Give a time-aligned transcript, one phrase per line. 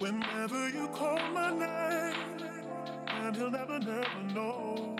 [0.00, 2.14] Whenever you call my name,
[3.20, 4.94] and he'll never, never know.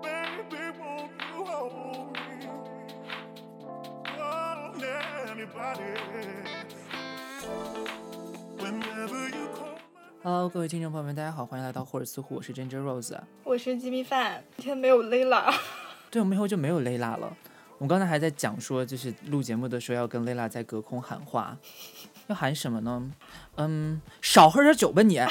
[0.00, 2.46] Baby, won't you hold me?
[4.16, 4.72] Call
[5.28, 5.94] anybody.
[8.56, 9.78] Whenever you call.
[10.22, 13.18] Hello，各位听众朋友们，大家好，欢迎来到霍尔斯湖，我是 Ginger Rose。
[13.42, 15.52] 我是鸡米饭，今天没有 Layla，
[16.08, 17.36] 对，我们以后就没有 Layla 了。
[17.84, 21.54] 我刚才还在讲说，就是录节目的时候要跟 Layla 在隔空喊话，
[22.28, 23.12] 要喊什么呢？
[23.56, 25.20] 嗯，少喝点酒吧你。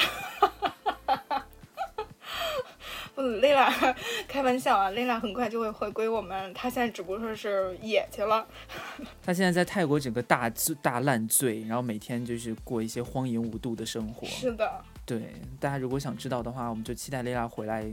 [3.16, 3.96] 不，Layla
[4.28, 8.46] 开玩笑啊，Layla 很快就会回归我们，她现在只不过是野去了。
[9.26, 14.24] 他现在在泰国整个大醉大烂醉，然后每天就是过一些荒淫无度的生活。
[14.28, 17.84] 是的，对，大家如果想知道的话，我们就期待 Layla 回来，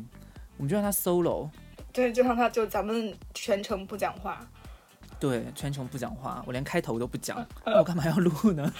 [0.57, 1.49] 我们就让她 solo。
[1.93, 4.47] 对，就像他就咱们全程不讲话，
[5.19, 8.73] 对，全程不讲话，我连开头都不讲，那我干嘛要录呢？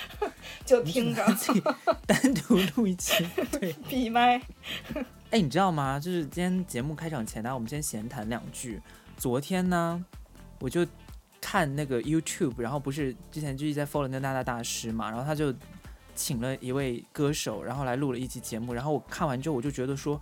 [0.66, 1.62] 就听着 自己
[2.08, 3.28] 单独录一期。
[3.52, 4.42] 对，闭麦。
[5.32, 6.00] 哎，你知道吗？
[6.00, 8.82] 就是今天节目开场前呢，我们先闲谈两句。
[9.18, 10.04] 昨天呢，
[10.60, 10.86] 我就
[11.40, 15.54] 看那个 YouTube，然后不是之前就一直在 follow 那个娜娜大师嘛，然后他就
[16.16, 18.74] 请了一位歌手，然后来录了一期节目。
[18.74, 20.20] 然后我看完之后，我就觉得说，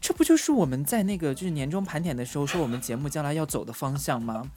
[0.00, 4.50] 这不就是我们在那个就是年终盘点的时候说我们节目将来要走的方向吗？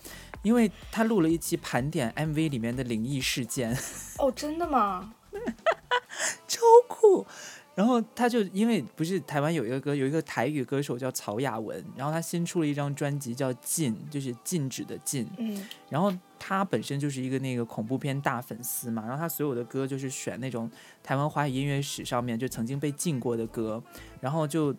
[0.43, 3.77] 因为他录了一期盘点 MV 里面的灵异事件，
[4.17, 5.13] 哦，真的吗？
[6.47, 7.25] 超酷。
[7.73, 15.25] 然后他就因为不是台湾有一个歌，有一个台语歌手叫曹雅文，然后他新出了一张专辑叫《禁》，就是禁止的禁。
[15.37, 20.69] 嗯，然后他本身就是一个那个恐怖片大粉丝嘛，然后他所有的歌就是选那种
[21.01, 23.81] 台湾华语音乐史上面就曾经被禁过的歌，
[24.19, 24.75] 然后就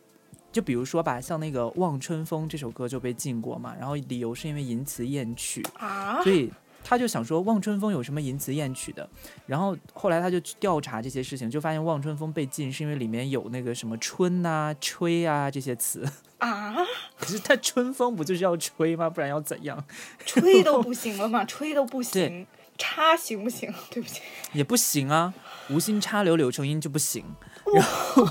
[0.53, 6.53] 就比如说吧，像那个《望春风》这首歌就被禁过嘛，然后理由是因为淫词艳曲，啊，所以
[6.85, 9.09] 他就想说《望春风》有什么淫词艳曲的，
[9.47, 16.07] 然后后来他就去调查这些事情，就发现《望春风》被禁是因为里面有那个什么春呐、吹啊这些词，
[16.39, 16.77] 啊，
[17.17, 19.09] 可是他春风不就是要吹吗？
[19.09, 19.83] 不然要怎样？
[20.27, 21.45] 吹都不行了吗？
[21.47, 22.47] 吹都不行，
[22.77, 23.73] 插行不行？
[23.91, 24.21] 对不起，
[24.53, 25.33] 也不行啊，
[25.71, 27.25] 无心插柳柳成荫就不行。
[27.73, 28.29] 然 后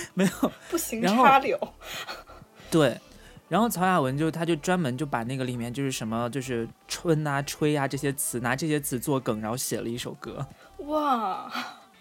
[0.14, 1.58] 没有 不行，插柳。
[2.70, 2.98] 对，
[3.48, 10.46] 然后曹雅文就他就专门就把那个里面就是什么就是春啊吹啊这些词拿这些词做梗，然后写了一首歌。
[10.86, 11.50] 哇，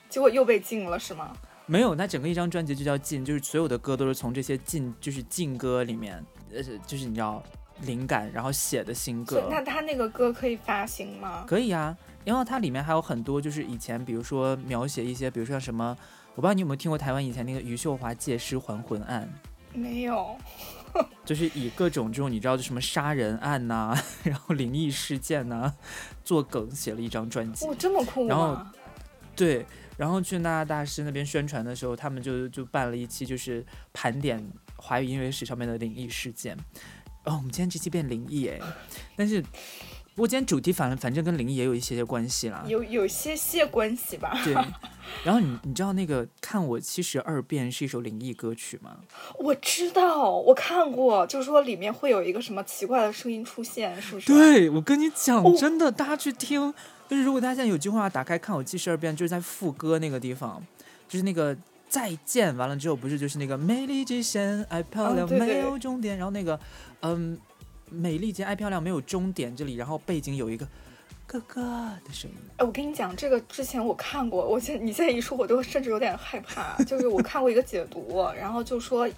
[0.09, 1.31] 结果又被禁了是吗？
[1.65, 7.43] 没有，那整个一张专辑就叫禁，就是所有的歌都是从这些禁就是禁歌里面，呃，就是你知道
[7.81, 9.47] 灵感然后写的新歌。
[9.49, 11.43] 那他那个歌可以发行吗？
[11.45, 15.95] 可以啊，然后它里面还有很多就是以前比如说描写一些，比如说像什么，
[16.37, 19.27] 我不知道你有没有听过台湾以前那个余秀华借尸还魂案。
[19.73, 20.37] 没有。
[21.25, 25.73] 就是以各种这种你知道就什么杀人案呐、然后灵异事件呐、
[26.23, 27.65] 做梗写了一张专辑。
[27.65, 28.55] 哇，这么酷然后？
[29.35, 29.65] 对，
[29.97, 34.39] 然后去娜娜大师那边宣传的时候，他们就就办了一期就是盘点
[34.75, 36.55] 华语音乐史上面的灵异事件。
[37.25, 38.59] 哦，我们今天这期变灵异哎，
[39.15, 39.43] 但是
[40.17, 42.63] 不过今天主题反反正跟灵异也有一些些关系啦。
[42.67, 44.35] 有有些些关系吧。
[44.43, 44.51] 对，
[45.23, 48.97] 然后你你知道那个看我七十二变是一首灵异歌曲吗？
[49.37, 56.73] 我知道，我看过，就是说里面会有一个什么奇怪的声音出现，是不是？，对，我跟你讲，哦真的，大家去听。
[57.07, 60.59] 就是如果大家现在有机会的话，打开看我七十二变，就是在副歌那个地方，
[61.07, 61.55] 就是那个
[61.87, 66.59] 再见完了之后，不是就是那个美丽极限，爱漂亮没有终点，然后那个
[67.01, 67.37] 嗯，
[67.89, 70.67] 美丽姐爱漂亮没有终点这里，然后背景有一个
[71.25, 71.61] 咯咯
[72.05, 72.37] 的声音。
[72.57, 76.75] 哎，我跟你讲，这个之前我看过，我现你现在一说，我都甚至有点害怕。
[76.83, 79.09] 就是我看过一个解读，然后就说，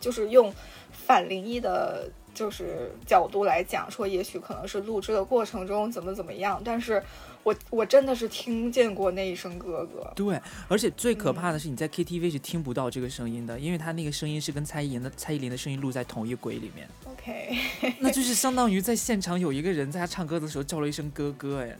[0.00, 0.52] 就是用
[0.92, 7.02] 反灵异的，就是角度来讲，说也许可能是录制的过程中怎么怎么样，但是
[7.42, 10.12] 我我真的是听见过那一声哥哥。
[10.14, 16.88] 对，而且最可怕的是你在 KTV 是听不到这个声音的，因为他那个声音是跟蔡依林的蔡依林的声音录在同一轨里面。
[17.04, 17.56] OK，
[18.00, 21.76] 那就是相当于在现场有一个人在他唱歌的时候叫了一声哥哥，哎，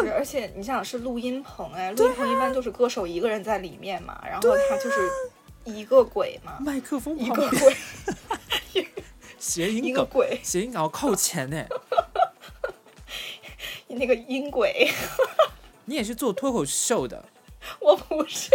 [0.00, 5.10] 是，而且你想是录音棚，哎，录音棚一般就是歌手一个人在里面嘛，然后他就是
[5.64, 8.86] 一个鬼嘛，麦克风一个鬼，
[9.38, 10.06] 谐音梗，
[10.42, 11.64] 谐音梗要扣钱呢。
[13.94, 14.88] 那个音轨。
[15.86, 17.24] 你也是做脱口秀的，
[17.80, 18.50] 我不是，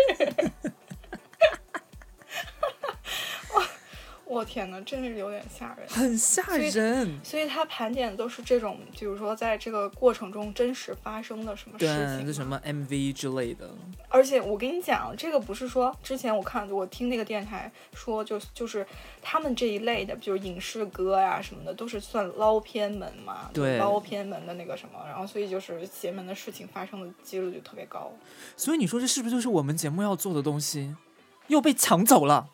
[4.30, 5.88] 我我天呐，真的是有点吓人。
[5.90, 7.20] 很吓人。
[7.24, 12.34] 所以他盘点的都是这种，比如说在这个过程中真实发生的什么事对，情就。
[12.34, 13.70] 什么 MV 之类的。
[14.08, 18.86] 而且我跟你讲，这个不是说之前我看我听那个电台说就就是
[19.22, 28.10] 他们这一类的，就是影视歌呀、什么的，都是算捞偏门嘛，对捞偏门的那个什么，然后所以就是邪门的事情发生的几率就特别高。
[28.56, 30.96] 所以你说这是不是就是我们节目要做的东西，
[31.48, 32.48] 又被抢走了？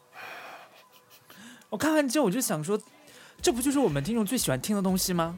[1.76, 2.82] 我看完之后我就想说，
[3.42, 5.38] 这不就是我们听众最喜欢听的东西吗？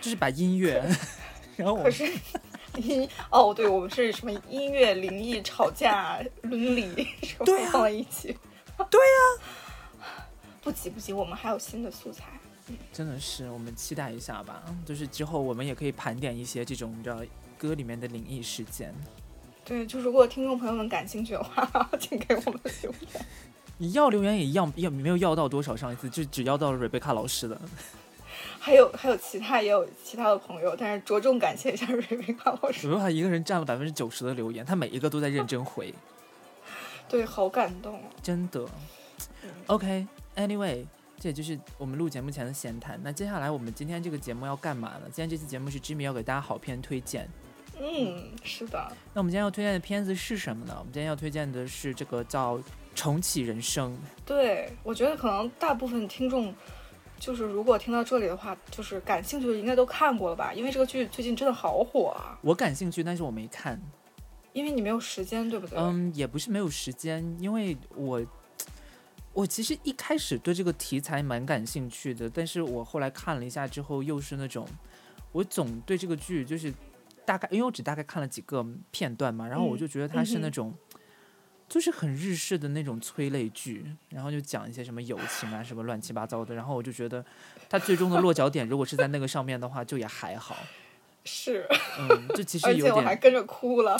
[0.00, 0.84] 就是把音乐，
[1.54, 2.12] 然后我可是
[2.78, 8.36] 音哦，对我们是什么音乐、灵异、吵架、伦理，什么放在一起？
[8.90, 9.44] 对呀、
[10.60, 12.24] 不急不急，我们还有新的素材。
[12.92, 14.60] 真的是我们期待一下吧。
[14.84, 17.20] 就是之后我们也可以盘点一些这种你知道
[17.56, 18.92] 歌里面的灵异事件。
[19.64, 23.26] 对，就如果听众朋友们感兴趣的话， 请给我们留言。
[23.78, 25.74] 你要留言也一样，也没有要到多少？
[25.76, 27.60] 上一次就只要到了 Rebecca 老师的。
[28.58, 35.92] 还有还有其他也有其他的朋友，但是着重感谢一下瑞贝卡老师，Rebecca 一个人占了百分之九十的留言，他每一个都在认真回，
[37.06, 38.00] 对，好感动。
[38.22, 38.64] 真的。
[39.66, 40.86] OK，Anyway，、
[41.20, 42.98] 这也就是我们录节目前的闲谈。
[43.02, 45.02] 那接下来我们今天这个节目要干嘛呢？
[45.12, 47.28] 今天这期节目是 Jimmy 要给大家好片推荐。
[47.78, 50.74] 嗯，是的，那我们今天要推荐的片子是什么呢？
[50.78, 52.56] 我们今天要推荐的是这个叫
[52.94, 53.92] 《重启人生》。
[54.24, 56.54] 对我觉得可能大部分听众。
[57.16, 60.52] 就是如果听到这里的话，就是感兴趣的应该都看过了吧？
[60.52, 62.36] 因为这个剧最近真的好火啊！
[62.42, 63.80] 我感兴趣，但是我没看。
[64.52, 65.78] 因为你没有时间，对不对？
[65.78, 68.20] 嗯，也不是没有时间，因为我
[69.32, 74.66] 我其实一开始对这个题材蛮感兴趣的，但是我后来看了一下之后，又是那种
[75.32, 76.74] 我总对这个剧就是
[77.24, 80.74] 大概，因为我只大概看了几个片段嘛，然后我嗯就觉得它是那种。
[81.74, 87.24] 就是很日式的那种催泪剧，然后就讲一些什么友情啊，什么乱七八糟的，然后我就觉得
[87.68, 90.56] 他最终的落脚点如果是在那个上面的话，就也还好。
[91.26, 91.66] 是，
[91.98, 93.98] 嗯，这其 实有而且我还，跟着哭了。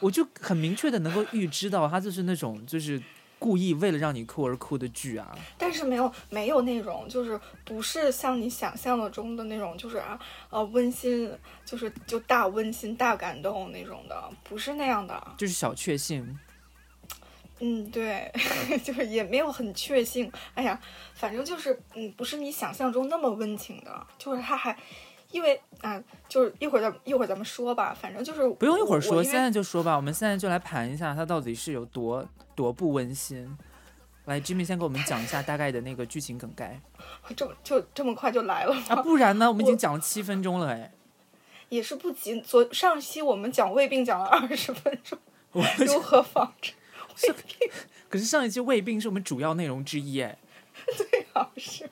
[0.00, 3.00] 我就很明确的能够预知到，他就是那种就是
[3.38, 5.38] 故意为了让你哭而哭的剧啊。
[5.56, 10.18] 但是没有没有那种，就是不是像你想象的中的那种，就是啊
[10.50, 11.32] 呃温馨，
[11.64, 15.24] 就是就大温馨大感动那种的，不是那样的。
[15.38, 16.36] 就是小确幸，
[17.64, 18.30] 嗯，对，
[18.84, 20.30] 就是也没有很确信。
[20.54, 20.78] 哎呀，
[21.14, 24.76] 反正就是嗯，不是你想象中那么温情的，就是他还。
[25.30, 25.98] 因为啊、
[26.28, 29.96] 就是一会儿咱一会儿咱们说吧，反正就是不用一会儿说，现在就说吧。
[29.96, 32.22] 我们现在就来盘一下它到底是有多
[32.54, 33.56] 多不温馨。
[34.26, 36.78] 来，Jimmy 先给我们讲一下大概的那个剧情梗概
[37.34, 38.82] 这么就这么快就来了吗？
[38.90, 39.48] 啊，不然呢？
[39.48, 40.92] 我们已经讲了七分钟了，哎，
[41.70, 42.38] 也是不急。
[42.42, 45.18] 昨上期我们讲胃病讲了二十分钟，
[45.52, 46.74] 我如何防治
[47.22, 47.70] 胃病？
[48.08, 50.38] 可是上一期胃病是我们主要内容之一， 哎，
[50.96, 51.88] 最好是。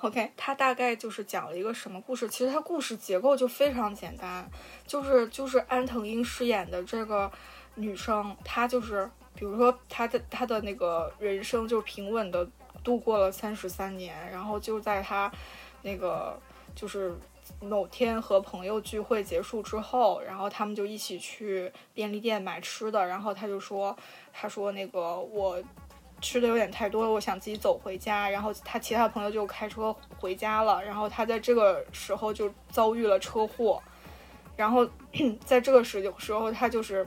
[0.00, 2.28] OK，它大概就是讲了一个什么故事？
[2.28, 4.48] 其实它故事结构就非常简单，
[4.86, 7.30] 就是就是安藤樱饰演的这个
[7.76, 12.46] 女生，她就是比如说她的她的那个人生就平稳的
[12.82, 15.32] 度过了三十三年，然后就在她
[15.80, 16.38] 那个
[16.74, 17.16] 就是
[17.60, 23.96] 某天和朋友聚会结束之后，然后他们就一起去便利店买吃的，然后他就说，
[24.36, 25.62] 他说那个我
[26.20, 28.28] 吃的有点太多了，我想自己走回家。
[28.28, 33.80] 然后他其他朋友就开车回家了，然后他在这个时候就遭遇了车祸，
[34.56, 34.84] 然后
[35.46, 37.06] 在这个时时候他就是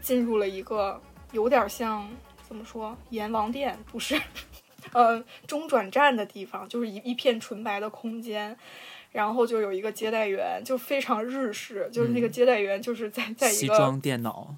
[0.00, 1.00] 进入了一个
[1.32, 2.08] 有点像
[2.46, 4.20] 怎么说阎王殿，不是，
[4.92, 8.56] 呃中转站的地方，就是一一片纯白的空间。
[9.12, 14.54] 然后就有一个接待员，就非常日式，就是那个嗯接待员就是在在一个西装电脑，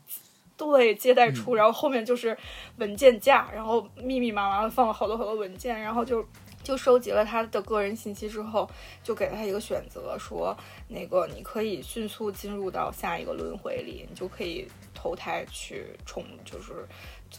[0.62, 2.36] 对，接待处，嗯然后后面就是
[2.76, 6.24] 文件架，然后密密麻麻的放了好多好多文件，然后就
[6.62, 8.68] 就收集了他的个人信息之后，
[9.02, 10.56] 就给了他一个选择，说
[10.88, 16.86] 那个你可以迅速进入到下一个轮回里，你就可以投胎去重，就是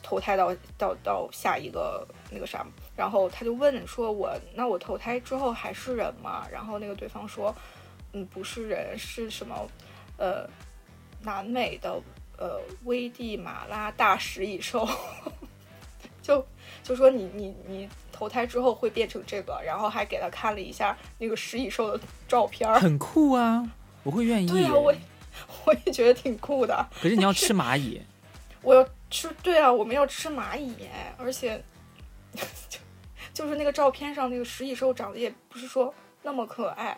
[0.01, 2.65] 投胎到到到下一个那个啥，
[2.97, 6.45] 然后他就问说我那我投胎之后还是人吗？
[6.51, 7.55] 然后那个对方说，
[8.11, 9.55] 嗯，不是人，是什么？
[10.15, 10.47] 呃，
[11.23, 11.99] 南美的
[12.37, 14.87] 呃危地马拉大食蚁兽，
[16.21, 16.45] 就
[16.83, 22.71] 就说你你你投胎之后会变成这个，然后还给他看了一下那个食蚁兽的照片。
[22.79, 23.71] 很酷啊，
[24.03, 24.47] 我会愿意。
[24.47, 24.93] 对啊，我
[25.65, 26.87] 我也觉得挺酷的。
[27.01, 28.01] 可是你要吃蚂蚁，
[28.61, 30.75] 我要吃，对啊，我们要吃蚂蚁，
[31.17, 31.63] 而且
[32.69, 32.79] 就
[33.33, 36.97] 就是那个照片上那个食蚁兽长得也不是说那么可爱。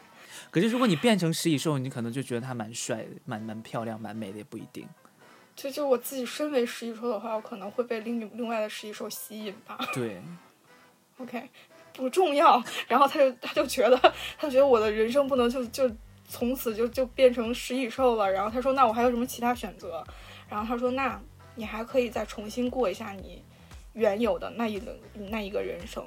[0.52, 4.88] 可是如果你变成食蚁兽，你可能就觉得它蛮帅的、蛮蛮漂亮、蛮美的，也不一定。
[5.56, 9.78] 就就我自己身为食蚁兽的话，我可能会被另另外的食蚁兽吸引吧。
[9.94, 10.22] 对，
[11.18, 11.50] OK，
[11.94, 12.62] 不重要。
[12.88, 13.98] 然后他就他就觉得
[14.38, 15.90] 他觉得我的人生不能就就
[16.28, 18.30] 从此就就变成食蚁兽了。
[18.30, 20.04] 然后他说那我还有什么其他选择？
[20.50, 21.20] 然后他说那
[21.56, 23.42] 你还可以再重新过一下你
[23.94, 24.98] 原有的那一个
[25.30, 26.06] 那一个人生，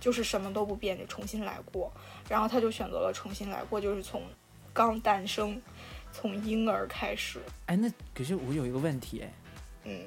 [0.00, 1.92] 就是什么都不变，你重新来过。
[2.26, 4.22] 然后他就选择了重新来过，就是从
[4.72, 5.60] 刚诞生，
[6.12, 7.40] 从婴儿开始。
[7.66, 9.32] 哎，那可是我有一个问题，哎，
[9.84, 10.00] 嗯，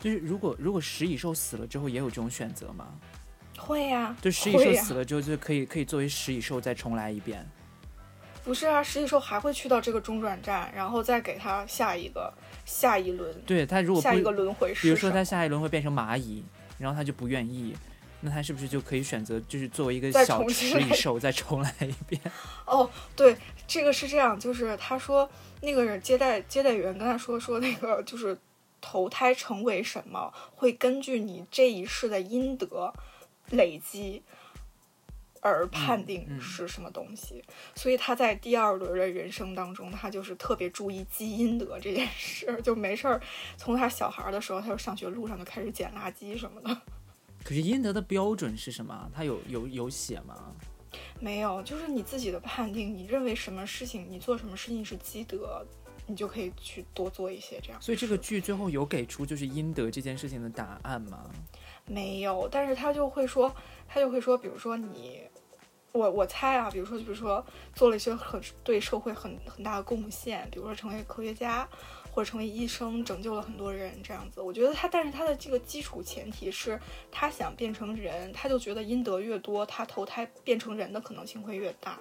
[0.00, 2.86] 就是如果如果食蚁兽死了之后也有这种选择吗？
[3.58, 7.44] 会呀、就食蚁兽死了之后就可以可以作为食蚁兽再重来一遍。
[8.44, 12.32] 不是啊，食蚁兽还会去到这个中转站，然后再给他下一个
[12.64, 16.44] 下一轮对他如果下一个，轮回比如是什么说他下一轮会变成蚂蚁，
[16.78, 17.76] 然后他就不愿意，
[18.20, 22.20] 那他是不是就可以选择就是作为一个小食蚁兽再重来一遍？
[22.66, 28.36] 哦，对，这个是这样，就是他说那个人接待接待员跟他说说那个就是
[28.80, 32.92] 投胎成为什么，会根据你这一世的阴德
[33.50, 34.22] 累积
[35.40, 37.42] 而判定嗯是什么东西。
[37.74, 43.20] 所以他在第二轮的人生当中，他就是特别注意积阴德这件事，就没事儿。
[43.56, 46.82] 从他小孩儿的时候，他就上学路上就开始捡垃圾什么的。
[47.44, 49.10] 可是阴德的标准是什么？
[49.14, 50.54] 他有有有写吗？
[51.20, 55.64] 没有，就是你自己的判定，你认为什么事情，你做什么事情是积德，
[56.06, 57.80] 你就可以去多做一些这样。
[57.80, 61.30] 所以这个剧最后有给出就是阴德这件事情的答案吗？
[61.86, 63.54] 没有，但是他就会说，
[63.86, 65.22] 他就会说，比如说你，
[65.92, 71.68] 我我猜啊，比如说，比如说做了一些很对社会很很大的贡献，比如说成为科学家
[72.18, 74.40] 或者成为医生，拯救了很多人这样子。
[74.40, 76.76] 我觉得他，但是他的这个基础前提是
[77.12, 81.96] 他想变成人，他就觉得阴德越多，他投胎变成人的可能性会越大。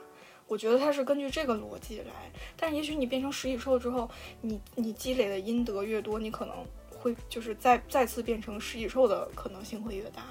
[0.47, 4.09] 我觉得他是根据这个逻辑来，但也许你变成食蚁兽之后，
[4.41, 10.23] 你你积累的阴德越多，你可能会就是再再次变成食蚁兽的可能性会越大。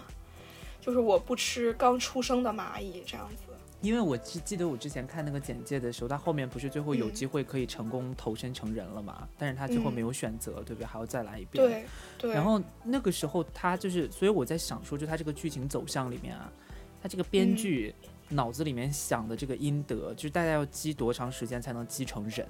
[0.80, 3.45] 就是我不吃刚出生的蚂蚁这样子。
[3.86, 9.28] 因为我记记得我之前看那个简介的时候，他后面不是最后有嗯机会可以成功投身成人了嘛？
[9.38, 10.84] 但是他最后嗯没有选择，对不对？
[10.84, 11.64] 还要再来一遍。。
[11.64, 11.84] 对
[12.18, 16.52] 对，然后那个时候他就是，所以我在想说，就他这个剧情走向里面啊，
[17.00, 17.94] 他这个编嗯剧
[18.30, 22.46] 脑子里面想的这个阴德，就是大家要积多长时间才能积成人？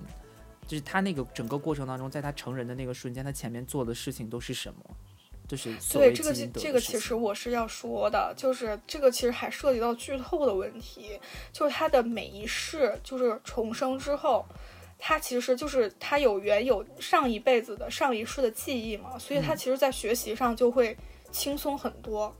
[0.66, 4.96] 就是他那个整个过程当中，在他成人的那个瞬间，他前面做的事情都是什么？
[5.48, 11.18] 就是所谓对这个这个其实我是要说的，就是这个其实还涉及到剧透的问题，
[11.52, 14.44] 就是他的每一世就是重生之后。
[14.98, 20.96] 他其实就是他有原有上一辈子的上一世的记忆嘛，所以他嗯其实，在学习上就会
[21.30, 22.34] 轻松很多。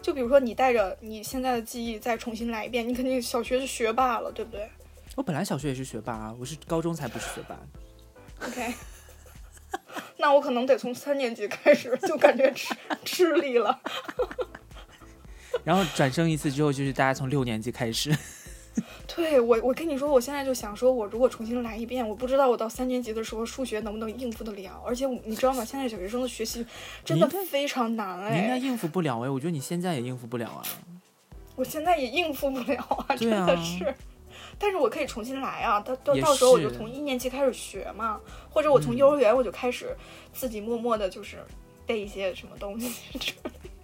[0.00, 4.66] 就比如说，你带着你现在的记忆再重新来一遍，你肯定小学是学霸了，对不对
[5.16, 7.54] 我本来小学也是学霸啊，我是高中才不是学霸。
[8.46, 8.72] ？OK，
[10.18, 13.80] 那我可能得从三年级开始就感觉吃 吃力了。
[15.64, 18.14] 然后转生一次之后，就是大家从六年级开始。
[19.16, 24.80] 对我，我跟你说，我现在就想说，我如果重新来一遍，我不知道我到三年级的时候数学能不能应付得了。
[24.86, 25.64] 而且你知道吗？
[25.64, 26.64] 现在小学生的学习
[27.04, 30.62] 真的非常难哎，你应该应付不了哎，我觉得你现在也应付不了啊。
[31.56, 33.94] 我现在也应付不了啊，真的是。
[34.58, 39.96] 但是我可以重新来啊，到到到时候我就从一年级开始学嘛，或者我从嗯幼儿园我就开始
[40.32, 41.38] 自己默默的，就是
[41.86, 43.18] 背一些什么东西。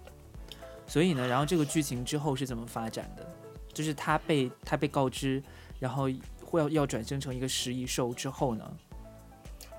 [0.85, 3.25] 所以呢，然后这个剧情之后是怎么发展的？
[3.73, 5.41] 就是他被他被告知，
[5.79, 6.09] 然后
[6.43, 8.77] 会要要转生成一个食蚁兽之后呢，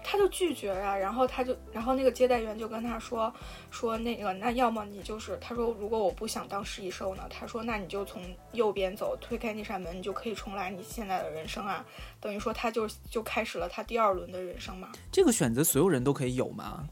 [0.08, 3.32] 他就拒绝啊，然后他就，然后那个接待员就跟他说，
[3.72, 8.22] 说那个，那要么你就是，他说如果我不想当食蚁兽呢，他说那你就从
[8.52, 11.84] 右边走，推开那扇门，你就可以重来你现在的人生啊，
[12.20, 14.92] 等于说他就就开始了他第二轮的人生嘛。
[15.10, 16.88] 这个选择所有人都可以有吗？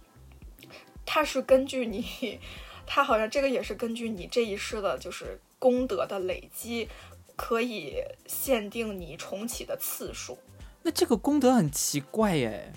[1.06, 2.40] 他是根据你，
[2.84, 6.88] 他好像这个也是根据你这一世的就是功德的累积，
[7.36, 10.36] 可以限定你重启的次数。
[10.82, 12.72] 那这个功德很奇怪耶，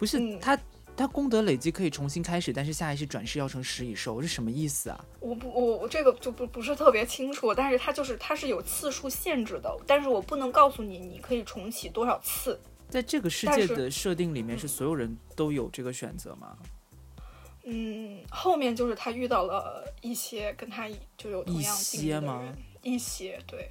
[0.00, 0.58] 不是、嗯他
[0.96, 5.04] 他功德累积可以重新开始，但是下一世转世要成食蚁兽是什么意思啊？
[5.20, 12.60] 我不，我我这个就不不是特别清楚，但是它就是它是有次数限制的，但是我不能告诉你你可以重启多少次。
[12.90, 16.58] 在这个世界的设定里面，是所有人都有这个选择吗？
[17.62, 23.70] 嗯，后面就是他遇到了一些跟他就有同样一经历的些吗人，一些对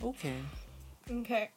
[0.00, 1.50] OK，，OK。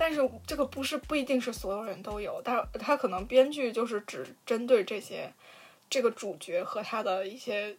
[0.00, 5.30] 但是这个不是不一定是所有人都有，他他可能编剧就是只针对这些
[5.90, 7.76] 这个主角和他的一些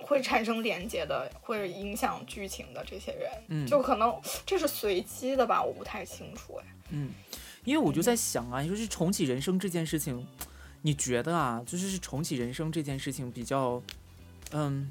[0.00, 6.64] 会产生连接的，会影响剧情的这些人，嗯，就可能这是随机的吧，我不太清楚哎。
[6.90, 7.10] 嗯，
[7.64, 10.26] 因为我就在想啊，你说是重启人生这件事情，
[10.82, 13.82] 你觉得啊，就是是重启人生这件事情比较，
[14.52, 14.90] 嗯，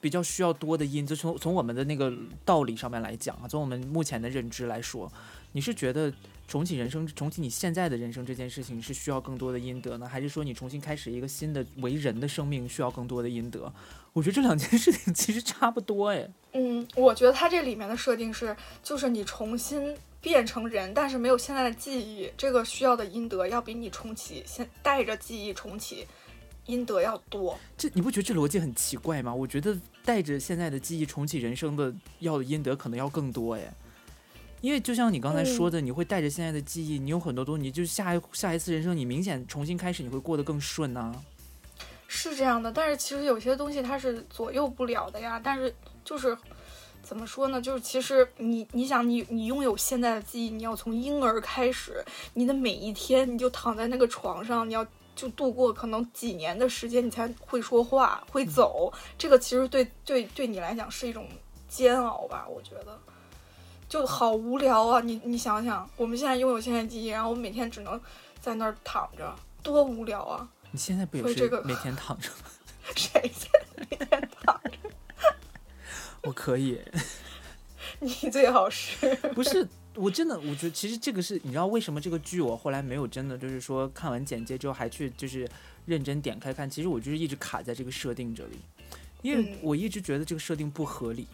[0.00, 2.10] 比较需要多的因，就从从我们的那个
[2.46, 5.12] 道理上面来讲啊，从我们目前的认知来说，
[5.52, 6.12] 你是觉得
[6.46, 13.72] 重启人生、重启你现在的人生这件事情是需要更多的阴德呢，还是说你重新开始一个新的为人的生命需要更多的阴德？
[14.12, 16.28] 我觉得这两件事情 其实差不多哎。
[16.52, 26.06] 嗯，我觉得它这里面的设定是，就是你重新变成人，但是没有现在的记忆，这个需要的阴德要比你重启现带着记忆重启
[26.66, 27.56] 阴德要多。
[27.78, 29.32] 这你不觉得这逻辑很奇怪吗？
[29.32, 33.72] 我觉得带着现在的记忆重启人生的要的阴德可能要更多哎。
[34.60, 41.14] 因为就像你刚才说的，你会带着现在的记忆，你有很多东西，就下一下一次人生，你明显重新开始，你会过得更顺呐、
[42.06, 45.40] 是这样的，但是其实有些东西它是左右不了的呀。
[45.42, 45.74] 但是
[46.04, 46.36] 就是
[47.02, 47.60] 怎么说呢？
[47.60, 54.86] 就是其实你你想你你拥有现在的记忆，你要从婴儿开始，你的每一天你就躺在那个床上，你要
[55.16, 58.92] 就度过可能几年的时间，你才会说话会走。
[59.16, 61.26] 这个其实对对对你来讲是一种
[61.68, 62.98] 煎熬吧，我觉得。
[63.90, 65.00] 就好无聊啊！
[65.00, 68.00] 你你想想，我们现在拥有现在记忆，然后我们每天只能
[68.40, 70.48] 在那儿躺着，多无聊啊！
[70.70, 72.44] 你现在不也是这个每天躺着吗？
[72.94, 74.70] 谁现在每天躺着？
[76.22, 76.80] 我可以，
[77.98, 79.12] 你最好是。
[79.34, 79.66] 不是，
[79.96, 85.50] 我真的，我觉得其实这个是，你知道为什么这个剧我后来没有真的就是说看完简介之后还去就是
[85.86, 88.60] 认真点开看，其实我就是一直卡在这个设定这里，
[89.22, 91.26] 因为嗯我一直觉得这个设定不合理，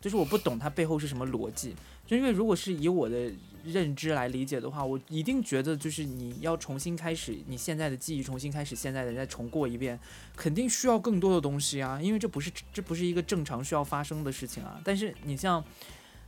[0.00, 1.74] 就是我不懂它背后是什么逻辑，
[2.06, 3.30] 就因为如果是以我的
[3.64, 10.00] 认知来理解的话，我一定觉得就是你要重新开始你现在的记忆，重新开始现在的再重过一遍，
[10.34, 14.80] 肯定需要更多的东西啊，因为这不是这不是一个正常需要发生的事情啊。
[14.82, 15.62] 但是你像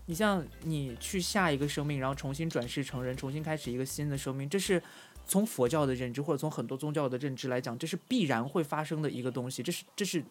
[0.04, 4.82] 你像你去下一个生命，然后重新转世成人，重新开始一个新的生命，这是
[5.26, 10.22] 从佛教的认知或者从很多宗教的认知来讲，这是必然会发生的一个东西，这是这是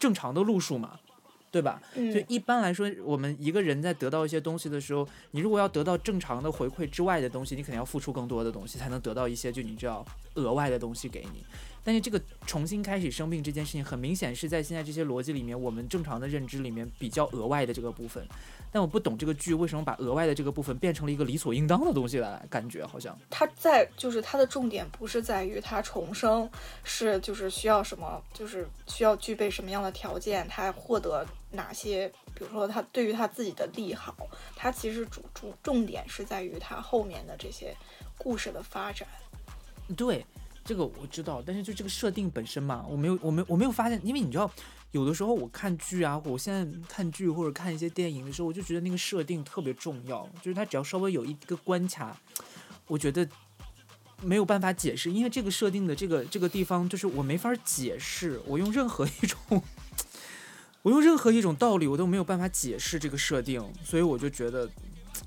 [0.00, 0.98] 正常的路数嘛，
[1.54, 1.80] 对吧？
[1.94, 11.44] 就嗯一般来说，我们一个人在得到一些东西的时候，你如果要得到正常的回馈之外的东西，你肯定要付出更多的东西，才能得到一些就你知道额外的东西给你。
[11.84, 18.26] 但是这个重新开始生病这件事情，很明显是在现在这些逻辑里面，我们正常的认知里面比较额外的这个部分。
[18.72, 23.16] 但我不懂这个剧为什么把额外的这个部分变成了一个理所应当的东西来，感觉好像。
[23.30, 26.50] 它在就是它的重点不是在于它重生
[26.82, 34.14] 是就是需要什么，就是需要具备什么样的条件，它获得哪些，比如说他对于他自己的利好，
[34.54, 37.74] 他其实主主重点是在于他后面的这些
[38.18, 39.08] 故事的发展。
[39.96, 40.24] 对，
[40.64, 44.50] 这个我知道，但是就这个设定本身嘛，我没有，我没，我没有发现，因为你知道，
[44.92, 52.16] 有的时候我看剧啊，我现在看剧或者看一些电影的时候，我就觉得那个设定特别重要，就是它只要稍微有一个关卡，
[52.86, 53.28] 我觉得
[54.22, 59.62] 没有办法解释，因为这个设定的这个这个地方，就是我没法解释，我用任何一种。
[60.84, 64.68] 我用任何一种道理，我都没有办法解释这个设定，所以我就觉得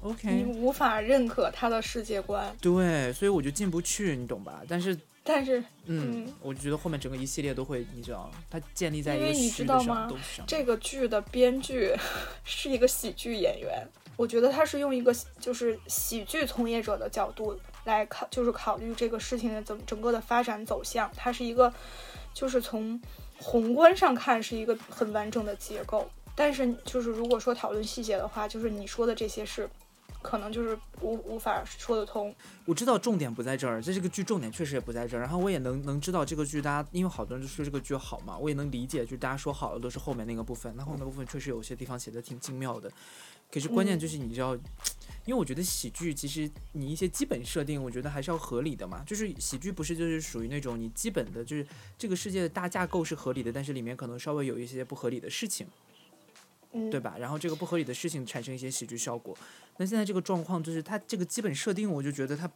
[0.01, 4.61] ，OK，你无法认可他的世界观，对，所以我就进不去，你懂吧？
[4.69, 10.45] 但是但是嗯嗯，我就觉得后面整个一系列都会，你知道，它建立在一个因为你虚的上知道吗东西上。
[10.45, 11.91] 这个剧的编剧
[12.45, 13.83] 是一个喜剧演员，
[14.15, 21.11] 我觉得他是用一个就是喜剧从业者的角度来考，就是考虑这个事情的整整个的发展走向。
[21.15, 21.73] 他是一个，
[22.31, 23.01] 就是从
[23.39, 29.69] 宏观上看是一个很完整的结构，但是就是如果说讨论细节的话，就是你说的这些是。
[30.19, 35.21] 可能就是无无法说得通，我知道重点不在这儿，这这个剧重点确实也不在这儿。
[35.21, 42.91] 然后我也能能知道这个剧，大家因为好多人就说这个剧好嘛，我也能理解，就大家说好的都是后面那个部分，那后面的部分确实有些地方写的挺精妙的。
[43.53, 44.57] 可是关键就是你知道，
[45.27, 49.03] 因为我觉得喜剧其实你一些基本设定，我觉得还是要合理的嘛。
[49.05, 55.67] 就是喜剧不是就是属于那种你基本的就是这个世界的大架构是合理的，但是里面可能稍微有一些不合理的事情。
[56.71, 57.15] 嗯，对吧？
[57.19, 59.37] 然后这个不合理的事情产生一些喜剧效果。
[59.77, 62.49] 那现在这个状况就是它这个基本设定，我就觉得它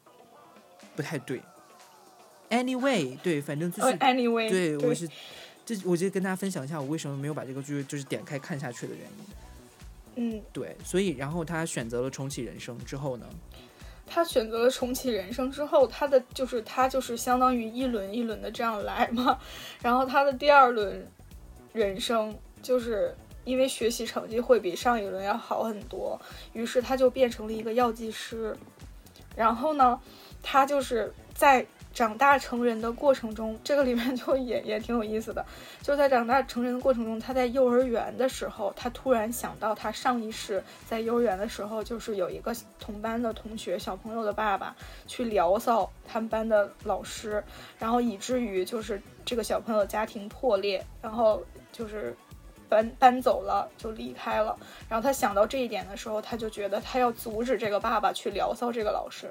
[0.95, 1.41] 不太对。
[2.49, 5.07] Anyway，对，反正就是、呃，anyway，对我是
[5.65, 9.50] 这，我就跟大家分享一下我为什么没有把这个剧就是点开看下去的原因。
[10.15, 13.25] 嗯，对，所以然后他选择了重启人生之后呢，
[14.05, 19.39] 他选择了重启人生之后，他的就是他就是相当于一轮一轮的这样来嘛，
[19.81, 21.07] 然后他的第二轮
[21.73, 26.19] 人生就是因为学习成绩会比上一轮要好很多，
[26.53, 28.55] 于是他就变成了一个药剂师，
[29.35, 29.99] 然后呢，
[30.43, 35.45] 他就是在长大成人的过程中， 这个里面就也也挺有意思的，
[35.81, 44.75] 就在长大成人的过程中，他在幼儿园的时候，他突然想到他上一世在幼儿园的时候，就是有一个同班的同学小朋友的爸爸
[45.07, 47.43] 去聊骚他们班的老师，
[47.77, 52.15] 然后以至于就是这个小朋友家庭破裂，然后就是
[52.69, 54.57] 搬搬走了，就离开了。
[54.87, 59.29] 然后他想到这一点的时候，他就觉得他要阻止这个爸爸去聊骚这个老师，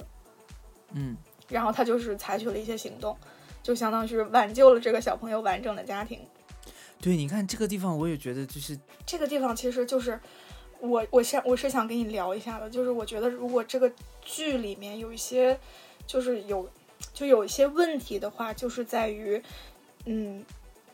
[0.92, 1.16] 嗯，
[1.50, 3.16] 然后他就是采取了一些行动，
[3.62, 6.20] 就相当于是挽救了这个小朋友完整的家庭。
[7.00, 10.18] 对，你看这个地方，我也觉得就是这个地方其实就是
[10.78, 15.58] 我我想我是想跟你聊一下的，就是我觉得如果这个剧里面有一些
[16.06, 16.68] 就是有
[17.12, 19.42] 就有一些问题的话，就是在于
[20.06, 20.44] 嗯。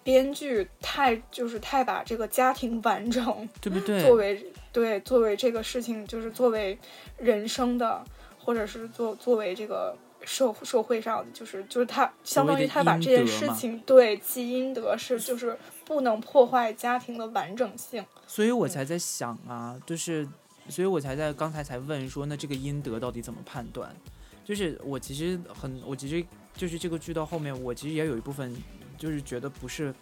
[0.06, 4.00] 编剧太就是太把这个家庭完整，对不对？
[4.00, 6.78] 作为对作为这个事情，就是作为
[7.18, 8.04] 人生的，
[8.38, 18.04] 或者是作作为这个社社会上，就是就是他相当于他把这件事情对积阴德是就是不能破坏家庭的完整性。
[18.26, 20.28] 所以我才在想啊，就是
[20.68, 23.90] 所以我才在刚才才问说，那这个阴德到底怎么判断？
[24.44, 26.22] 就是我其实很，我其实
[26.54, 28.54] 就是这个剧到后面，我其实也有一部分。
[28.98, 29.94] 就是觉得不是，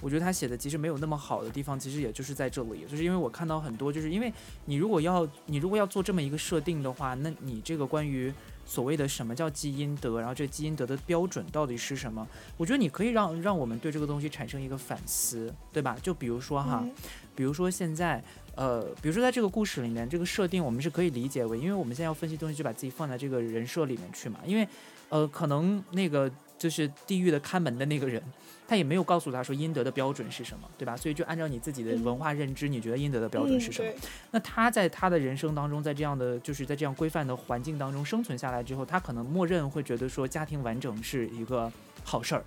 [0.00, 4.32] 我觉得他写的其实没有那么好的地方，其实也就是在这里，就是因为我看到很多，就是因为
[4.66, 8.32] 你如果要你如果要做这么一个设定的话，那你这个关于
[8.68, 12.28] 所谓的什么叫基因德，然后这基因德的标准到底是什么？
[12.58, 15.96] 我觉得你可以让让我们对这个东西产生一个反思，对吧？
[16.02, 16.86] 就比如说哈，
[17.34, 18.22] 比如说现在，
[18.54, 24.68] 呃，比如说在这个故事里面，这个设定我们是可以理解为，因为我们现在要分析东西，就把自己放在这个人设里面去嘛，因为
[25.08, 26.30] 呃，可能那个。
[26.58, 28.22] 就是地狱的看门的那个人，
[28.66, 30.96] 他也没有告诉他说阴德的标准是什么，对吧？
[30.96, 33.90] 所以就按照你自己的文化认知，你觉得阴德的标准是什么？
[34.32, 42.44] 那他在他的人生当中，在这样的就是在这样规范的环境当中生存下来之后，他可能默认会觉得说家庭完整是一个好事儿，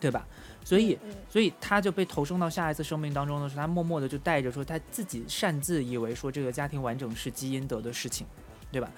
[0.00, 0.26] 对吧？
[0.64, 0.96] 所以，
[1.28, 8.26] 所以他就被投生到下一次生命当中的时候，他默默的就带着说他自己擅自以为说这个家庭完整是积阴德的事情，
[8.70, 8.88] 对吧？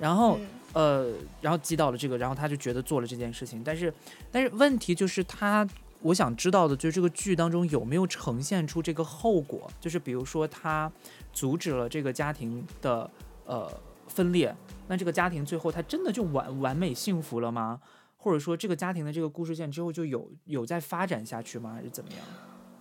[0.00, 0.38] 然后，
[0.72, 3.92] 呃，然后击倒了这个，然后他就觉得做了这件事情，但是，
[4.32, 5.68] 但是问题就是他，
[6.00, 10.90] 我想知道的就是这个剧当中有没有呈现出这个后果，就是比如说他
[11.34, 13.10] 阻止了这个家庭的
[13.44, 13.70] 呃
[14.08, 14.56] 分裂，
[14.88, 17.78] 那这个家庭最后他真的就完完美幸福了吗？
[18.16, 21.74] 或者说这个家庭的这个故事线之后就有有在发展下去吗？
[21.74, 22.20] 还是怎么样？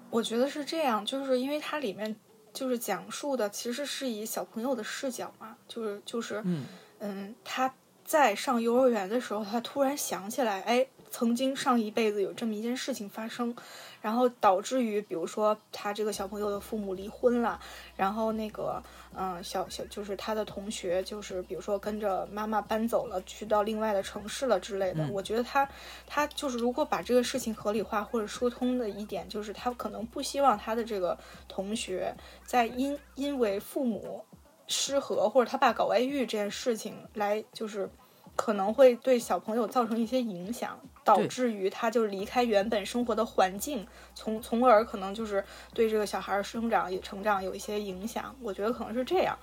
[0.09, 2.15] 我觉得是这样，就是因为它里面
[2.53, 6.63] 就是讲述的其实是以小朋友的视角嘛，就是就是嗯。
[6.99, 13.55] 嗯，他在上幼儿园的时候，他突然想起来，哎，曾经上一辈子有这么一件事情发生，
[14.01, 17.59] 然后导致于，比如说他这个小朋友的父母离婚了，
[17.95, 18.81] 然后那个，
[19.15, 25.07] 嗯，小小就是他的同学，就是比如说跟着妈妈搬走了，去到另外的城市了之类的。
[25.11, 25.69] 我觉得他
[26.07, 31.15] 他就是如果把这个事情合理化或者说通的一点，就是他可能不希望他的这个
[31.47, 34.25] 同学在因因为父母。
[34.69, 37.89] 失和或者他爸搞外遇这件事情，来就是
[38.37, 48.33] 可能会对小朋友造成一些影响，导致于他就离开原本生活的环境，从从而可能就是对这个小孩生长也成长有一些影响。
[48.41, 49.37] 我觉得可能是这样，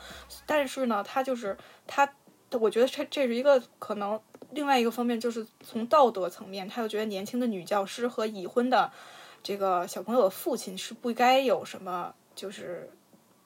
[0.47, 1.55] 但是呢，他就是
[1.87, 2.09] 他，
[2.53, 4.19] 我觉得这这是一个可能。
[4.53, 8.91] 另外一个方面就是从道德层面，他又觉得年轻的女教师和已婚的
[9.43, 12.89] 这个小朋友的父亲是不该有什么就是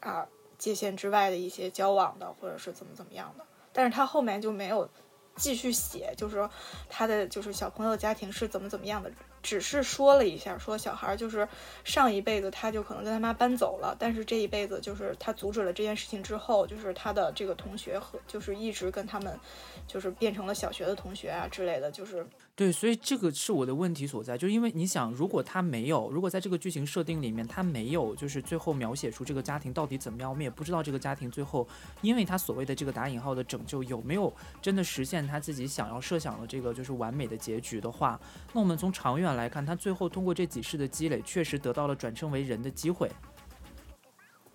[0.01, 0.27] 啊。
[0.61, 4.89] 界限之外的一些交往的，或者是怎么怎么样的，但是他后面就没有
[5.35, 6.49] 继续写，就是说
[6.89, 9.11] 他的就是小朋友家庭是怎么怎么样的。
[9.43, 11.49] 只是说了一下，说小孩就是
[11.85, 19.39] 上一辈子他就可能跟他妈搬走了，但是这一辈子就是他阻止了这件事情之后，就是他的这个同学和就是一直跟他们
[19.87, 31.67] 就是变成了小学的同学啊之类的，就是对，所以这个是我的问题所在，就因为你想，如果他没有，如果在这个剧情设定里面他没有，就是最后描写出这个家庭到底怎么样，我们也不知道这个家庭最后，
[32.03, 38.21] 因为他所谓的这个打引号的拯救有没有真的实现他自己想要设想的这个就是完美的结局的话，
[38.53, 39.30] 那我们从长远。
[39.37, 43.11] 来看，他最后通过这几世的积累，确实得到了转生为人的机会。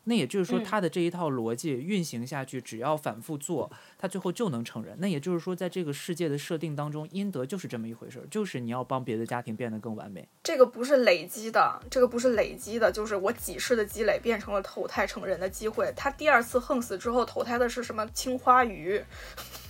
[0.08, 4.96] 那也就是说，他的这一套逻辑运行下去，只要反复做，他最后就能成人。
[5.00, 10.30] 那也就是说，在这个世界的设定当中，阴德就是这么一回事儿，就是你要帮别的家庭变得更完美。
[10.44, 15.92] 这个不是累积的，这个不是累积的，就是我几世的积累变成了投胎成人的机会。
[15.98, 19.04] 他第二次横死之后，投胎的是什么青花鱼？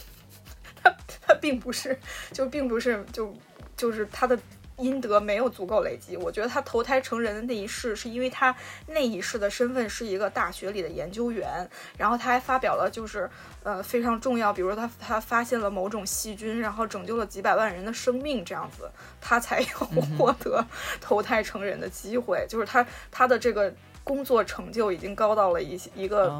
[0.84, 0.94] 他
[1.26, 1.98] 他并不是，
[2.34, 3.34] 就并不是，就
[3.78, 4.38] 就是他的。
[4.78, 8.56] 阴德没有足够累积，我觉得他投胎成人的那一世，是因为他
[8.88, 13.30] 那一世的身份是一个大学里的研究员，然后他还发表了就是
[13.64, 18.90] 呃非常重要，比如说他他发现了某种细菌，然后拯救了几百万人的生命这样子，
[19.22, 19.68] 他才有
[20.18, 20.66] 获得
[21.00, 26.34] 投胎成人的机会，就是他他的这个工作成就已经高到了一一个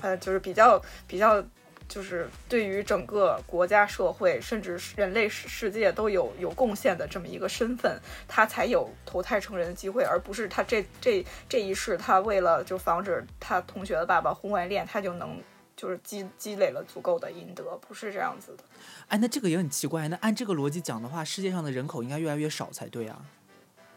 [0.00, 1.44] 呃就是比较比较。
[1.92, 15.38] 就是对于整个国家社会，甚至是人类世世界都有有贡献的这么一个身份，他才有投胎成人的机会，而不是他这这这一世他为了就防止他同学的爸爸婚外恋，他就能
[15.76, 18.64] 就是积积累了足够的阴德，不是这样子的。
[19.08, 20.08] 哎，那这个也很奇怪。
[20.08, 23.20] 那按这个逻辑讲的话，世界上的人口应该越来越少才对啊，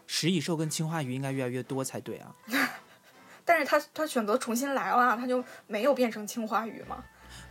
[0.06, 2.36] 食蚁兽跟青花鱼应该越来越多才对啊。
[3.46, 7.02] 但是他他选择重新来了，他就没有变成青花鱼嘛？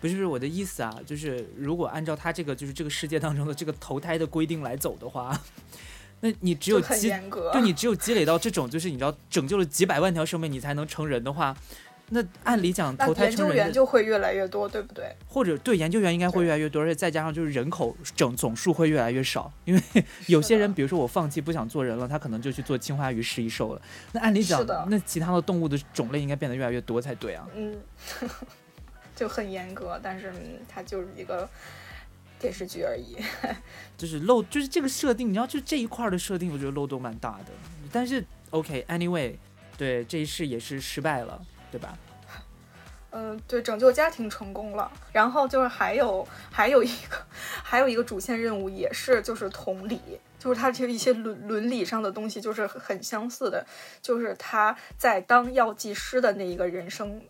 [0.05, 5.35] 不是不是我的意思啊，就是如果按照他这个就是这个世界当中的这个投胎的规定来走的话，
[6.19, 7.11] 那你只有积。
[7.51, 11.57] 对你只有积累到这种就是你知道拯救了几百万条生命你才能成人的话，
[12.09, 15.15] 那按理讲投胎研究员成人就会越来越多，对不对？
[15.27, 19.81] 或者对研究员应该会越来越多，而且再加上就是人口整总数会越来越少，因为
[20.27, 23.81] 有些人，比如说我放弃不想做人了，他可能就去做青花鱼食蚁兽了。
[24.11, 27.47] 那按理讲，那其他的动物的种类应该变得越来越多才对啊。
[27.55, 27.75] 嗯，
[29.15, 31.47] 就很严格，但是嗯它就是一个
[32.39, 33.15] 电视剧而已。
[33.97, 37.45] 就是漏，就是这个设定，你知道，就这一块儿的设定，我觉得漏洞蛮大的。
[37.91, 39.35] 但是 OK，anyway，、
[39.77, 41.97] 对这一世也是失败了，对吧？
[43.11, 44.91] 嗯，对，拯救家庭成功了。
[45.13, 47.25] 然后就是还有还有一个
[47.63, 50.01] 还有一个主线任务也是就是同理，
[50.37, 53.65] 就是他这一些伦伦理上的东西就是很很相似的，
[54.01, 57.21] 就是他在当药剂师的那一个人生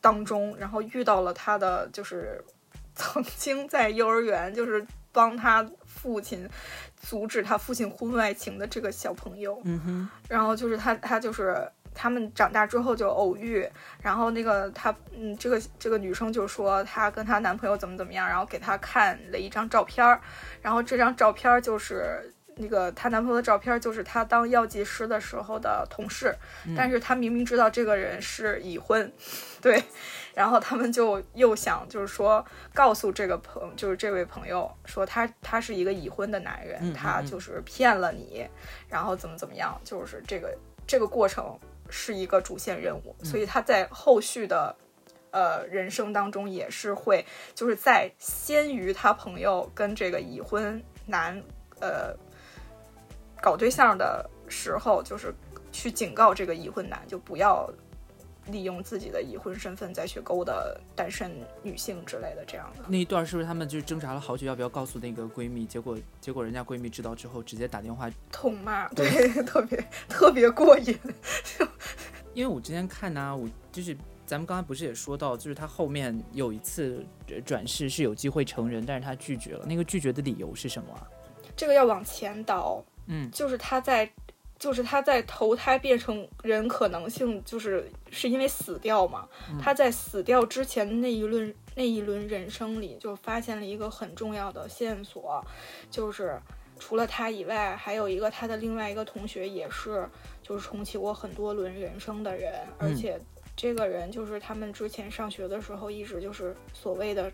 [0.00, 2.44] 当中，然后遇到了他的就是
[2.94, 6.48] 曾经在幼儿园就是帮他父亲
[6.96, 13.68] 阻止他父亲婚外情的这个小朋友，嗯哼，然后就是他，他就是他们长大之后就偶遇，
[14.00, 20.20] 然后那个他，嗯，这个这个女生就说她跟她男朋友怎么怎么样，然后给她看了一张照片儿，
[20.62, 26.34] 然后这张照片儿就是那个她男朋友的照片，就是她当药剂师的时候的同事，
[26.76, 29.10] 但是她明明知道这个人是已婚，
[29.60, 29.82] 对，
[30.34, 32.44] 然后他们就又想就是说
[32.74, 38.46] 告诉这个朋，就是这位朋友说他他是一个已婚的男人，他就是骗了你，
[38.88, 44.76] 然后怎么怎么样，就是这个这个过程是一个主线任务，所以他在后续的
[45.30, 51.42] 呃人生当中也是会就是在先于他朋友跟这个已婚男
[51.80, 52.14] 呃
[53.40, 55.34] 搞对象的时候，就是
[55.72, 57.70] 去警告这个已婚男就不要。
[58.46, 60.52] 利用自己的已婚身份再去勾搭
[60.96, 61.30] 单身
[61.62, 62.82] 女性之类的，这样的。
[62.88, 65.64] 那一段是不是他们就挣扎了好久，要不要告诉那个闺蜜？
[65.66, 70.98] 结果结果人家闺蜜知道之后，直接打电话痛骂，对， 特别特别过瘾。
[72.34, 79.64] 因为我之前看呢、我就是咱们刚才不是也说到，就是他后面有一次呃转世是有机会成人，但是他拒绝了。
[79.64, 81.06] 那个拒绝的理由是什么啊？
[81.54, 84.08] 这个要往前倒，嗯就是他在，
[84.56, 89.28] 就是他在投胎变成人可能性，就是是因为死掉嘛。
[89.60, 95.44] 他在死掉之前的那一轮那一轮人生里，就发现了一个很重要的线索，
[95.90, 96.40] 就是
[96.78, 100.08] 除了他以外，还有一个他的另外一个同学也是，
[100.40, 103.20] 就是重启过很多轮人生的人，而且
[103.56, 107.32] 这个人就是他们之前上学的时候一直就是所谓的。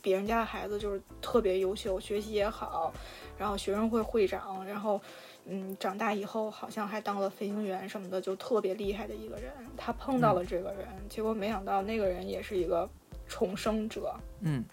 [0.00, 2.92] 别人家的孩子就是特别优秀，学习也好，
[3.38, 5.00] 然后学生会会长，然后
[5.46, 9.52] 嗯，长大以后好像还当了飞行员什么的，就特别厉害的一个人。
[9.76, 12.88] 他碰到了这个人，结果没想到那个人也是一个
[13.28, 14.64] 重生者，嗯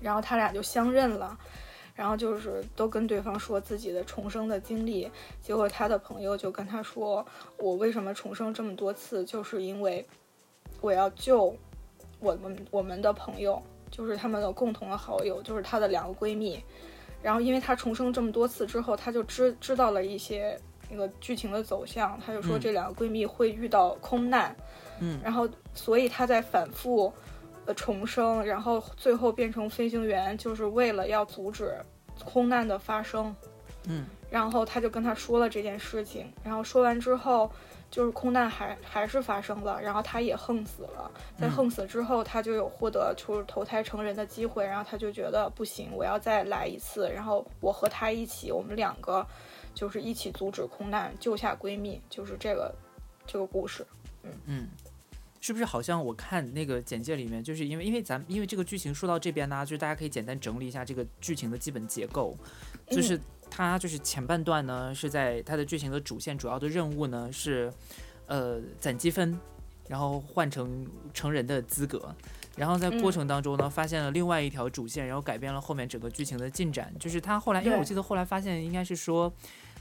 [0.00, 1.38] 然后他俩就相认了。
[1.94, 7.24] 然后就是都跟对方说自己的重生的经历，结果他的朋友就跟他说
[7.56, 10.06] ：“我为什么重生这么多次，就是因为
[10.82, 11.56] 我要救
[12.20, 16.62] 我们我们的朋友，就是他们的共同的好友，就是她的两个闺蜜。
[17.22, 20.58] 然后因为她重生这么多次之后，她就知知道了一些
[20.90, 22.60] 那个剧情的走向，她就说嗯。
[22.60, 24.54] 这两个闺蜜会遇到空难，
[25.00, 25.20] 嗯。
[25.22, 27.12] 然后所以她在反复
[27.64, 31.74] 呃重生，然后最后变成飞行员，就是为了要阻止
[32.24, 33.34] 空难的发生。
[33.88, 34.06] 嗯。
[34.28, 37.48] 然后他就跟他说了这件事情，然后说完之后，
[37.90, 41.10] 就是空难还还是发生了，然后他也横死了。
[41.38, 47.10] 在嗯横死之后，他就有获得就是投胎成人的机会，然后他就觉得不行，我要再来一次。
[47.10, 49.26] 然后我和他一起，我们两个
[49.74, 52.74] 就是一起阻止空难，救下闺蜜，就是这个
[53.26, 53.86] 这个故事。
[54.46, 54.68] 嗯。
[55.38, 62.36] 是不是好像我看那个简介里面，就是因为因为咱因为这个剧情说到这边呢，就是大家可以简单整理一下这个剧情的基本结构，
[62.90, 63.20] 就是
[63.56, 67.72] 它就是前半段呢是在它的剧情的主线主要的任务呢是，
[68.26, 69.38] 呃攒积分，
[69.88, 72.14] 然后换成成人的资格，
[72.56, 79.32] 然后在过嗯程当中呢发现了另外一条主线，然后改变了后面整个剧情的进展，就是他后来因为我记得后来发现应该是说，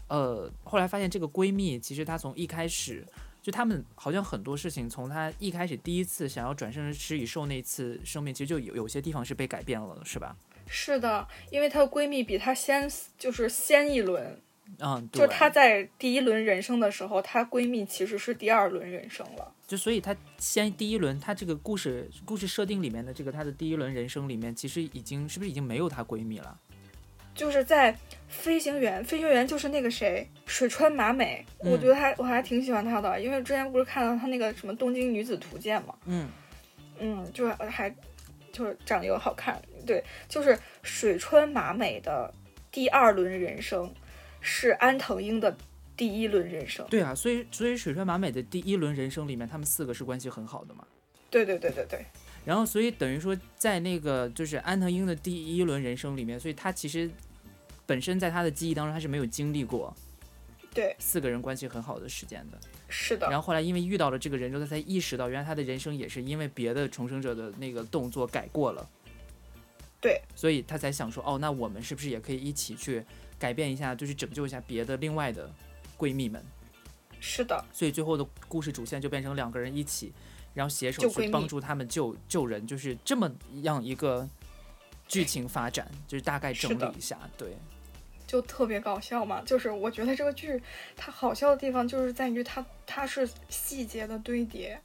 [0.07, 3.05] 呃后来发现这个闺蜜其实她从一开始。
[3.41, 10.35] 就他们好像很多事情，从她一开始第一次想要转生成食蚁兽那次生命，其实就有有些地方是被改变了，是吧？
[10.67, 14.41] 是的，因为她的闺蜜比她先，就是先一轮，
[14.79, 15.21] 嗯，对。
[15.21, 19.53] 就她在第一轮人生的时候，她闺蜜其实是第二轮人生了。
[19.67, 26.59] 就所以她先第一轮，她这个故事故事设定里面的这个她的第一轮人生里面，其实已经是不是已经没有她闺蜜了？
[27.33, 27.93] 就是在
[28.29, 36.29] 飞行员，飞行员就是那个谁，水川麻美，我觉得还我还挺喜欢她的，因为之前不是看到她那个什么《东京女子图鉴》嘛，嗯
[36.97, 37.93] 嗯，就是还
[38.53, 42.33] 就是长得又好看，对，就是水川麻美的
[42.71, 43.93] 第二轮人生
[44.41, 45.55] 是安藤英的
[45.95, 50.85] 第一轮人生，对啊，所以所以水川麻美的第一轮人生里面，他们四个是关系很好的嘛？
[51.29, 52.05] 对对对对对。
[52.43, 57.09] 然后，所以等于说，在那个就是安藤英的第一轮人生里面，所以他其实
[57.87, 59.91] 本身在他的记忆当中，他是没有经历过
[60.71, 62.59] 对四个人关系很好的时间的。
[62.87, 63.27] 是的。
[63.31, 68.87] 然后后来因为遇到了这个人之后，他才意识到，原来他的人生也是因为别的重生者的那个动作改过了。
[70.05, 70.21] 对。
[70.35, 73.03] 所以他才想说，哦，那我们是不是也可以一起去
[73.39, 75.49] 改变一下，就是拯救一下别的另外的
[75.97, 76.43] 闺蜜们？
[77.19, 77.65] 是的。
[77.73, 80.13] 所以最后的故事主线就变成两个人一起。
[80.53, 83.29] 然后携手去帮助他们救救人，就是这么
[83.63, 84.25] 样一个
[85.05, 87.57] 剧情发展，就是大概整理一下，对，
[88.25, 89.41] 就特别搞笑嘛。
[89.45, 90.63] 就是我觉得这个剧
[90.95, 94.79] 它好笑的地方就是在于它它是细节的堆叠，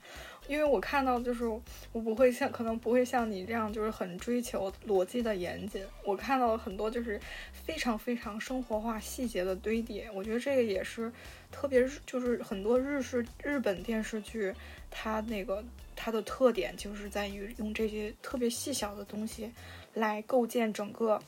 [0.50, 1.44] 因为我看到就是
[1.92, 7.20] 我不会像可能不会像你这样就是很追求逻辑的严谨，我看到了很多就是
[7.52, 11.12] 非常非常生活化细节的堆叠，我觉得这个也是
[11.52, 14.52] 特别就是很多日式日本电视剧。
[14.90, 15.62] 它那个
[15.94, 19.48] 它的特点就是在于用这些特别细小的东西
[19.94, 21.22] 来构建整个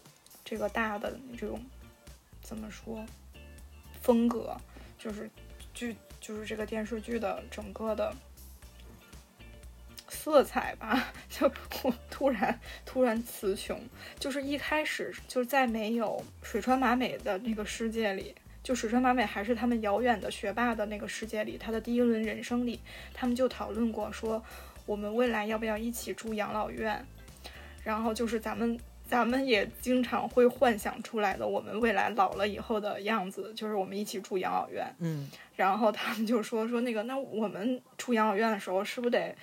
[0.44, 1.64] 这个大的这种
[2.40, 3.06] 怎么说
[4.00, 4.56] 风格，
[4.98, 5.30] 就是
[5.72, 8.12] 剧就是这个电视剧的整个的
[10.12, 11.12] 色彩吧。
[11.28, 11.50] 就
[11.82, 13.80] 我突然突然词穷，
[14.18, 18.34] 就是一开始就是在没有水川麻美的那个世界里。
[18.62, 22.78] 就水川麻美还是他们遥远的学霸的那个世界里，他的第一轮人生里，
[23.12, 24.40] 他们就讨论过说，
[24.86, 27.04] 我们未来要不要一起住养老院？
[27.82, 34.86] 然后就是咱们咱们也经常会幻想出来的，我们未来老了以后的样子，就是我们一起住养老院。
[35.00, 39.34] 嗯，然后他们就说说那个，那我们住养老院的时候，是不是得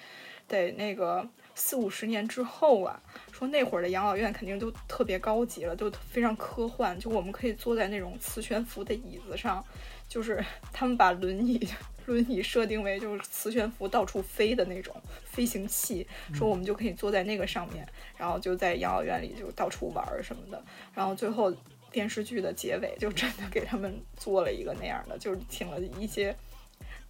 [0.50, 1.26] 得那个？
[1.56, 2.98] 四五十年之后啊，
[3.34, 6.98] 说那会儿的养老院肯定都特别高级了，都非常科幻。
[6.98, 9.62] 就我们可以坐在那种磁悬浮的椅子上，
[10.08, 11.68] 就是 他们把轮椅
[12.08, 17.86] 轮椅设定为就是磁悬浮到处飞的那种飞行器，说我们就可以坐在那个上面，
[18.16, 20.64] 然后就在养老院里就到处玩什么的。
[20.94, 21.54] 然后最后
[21.92, 26.34] 电视剧的结尾就真的给他们做了一个那样的，就是请了一些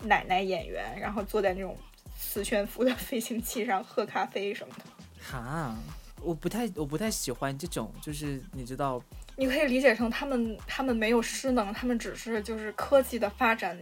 [0.05, 1.77] 奶奶演员，然后坐在那种。
[2.19, 4.83] 磁悬浮的飞行器上喝咖啡什么的，
[5.23, 5.73] 哈，
[6.21, 9.01] 我不太我不太喜欢这种，就是你知道，
[9.37, 13.79] 你可以理解成他们他们没有失能，他们只是就是科技的发展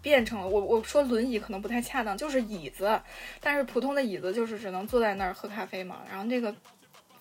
[0.00, 2.98] 变成了我我说轮椅可能不太恰当，就是椅子，
[3.40, 6.02] 但是普通的椅子就是只能坐在那儿喝咖啡嘛。
[6.08, 6.54] 然后那个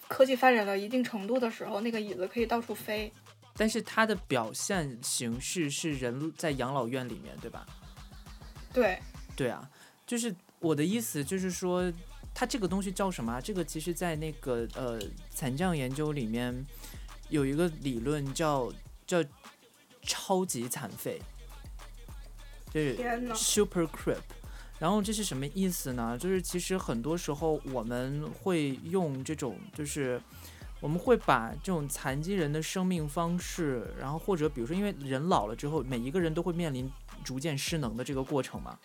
[0.08, 3.12] 科技发展到一定程度的时候，那个椅子可以到处飞，
[3.58, 7.66] 但是它的表现形式是人在养老院里面，对吧？
[8.72, 9.00] 对，
[9.36, 9.68] 对啊。
[10.06, 11.92] 就是我的意思，就是说，
[12.34, 13.42] 它这个东西叫什么？
[13.42, 16.66] 这个其实，在那个呃残障研究里面，
[17.30, 18.72] 有一个理论叫
[19.08, 19.24] 叫
[20.04, 21.20] 超级残废，
[22.72, 22.96] 就是
[23.34, 24.22] super crip。
[24.78, 26.18] 然后这是什么意思呢？
[26.18, 30.22] 就是其实很多时候我们会用这种，就是
[30.82, 36.92] 我们会把这种残疾人的生命方式，然后或者比如说，因为人老了之后，每一个人都会面临
[37.24, 38.78] 逐渐失能的这个过程嘛。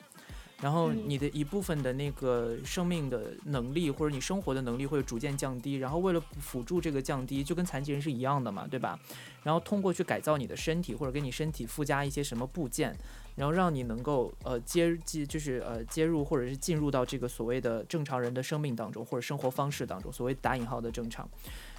[0.61, 5.77] 然后你的一部分的那个生命的能力，或者你生活的能力会逐渐降低。
[5.77, 8.99] 然后为了辅助这个降低，就跟残疾人是一样的嘛，对吧？
[9.43, 12.95] 然后通过去改造你的身体，或者给你身体附加一些什么部件，
[13.37, 21.27] 然后让你能够呃接接就是呃接入或者是进入到这个所谓的正常人的生命当中，或者生活方式当中，所谓打引号的正常。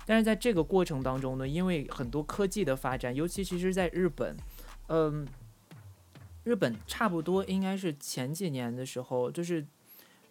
[0.08, 4.36] 但是在这个过程当中呢，因为很多科技的发展，尤其其实在日本，
[4.88, 5.28] 嗯。
[6.44, 9.66] 日本差不多应该是前几年的时候，就是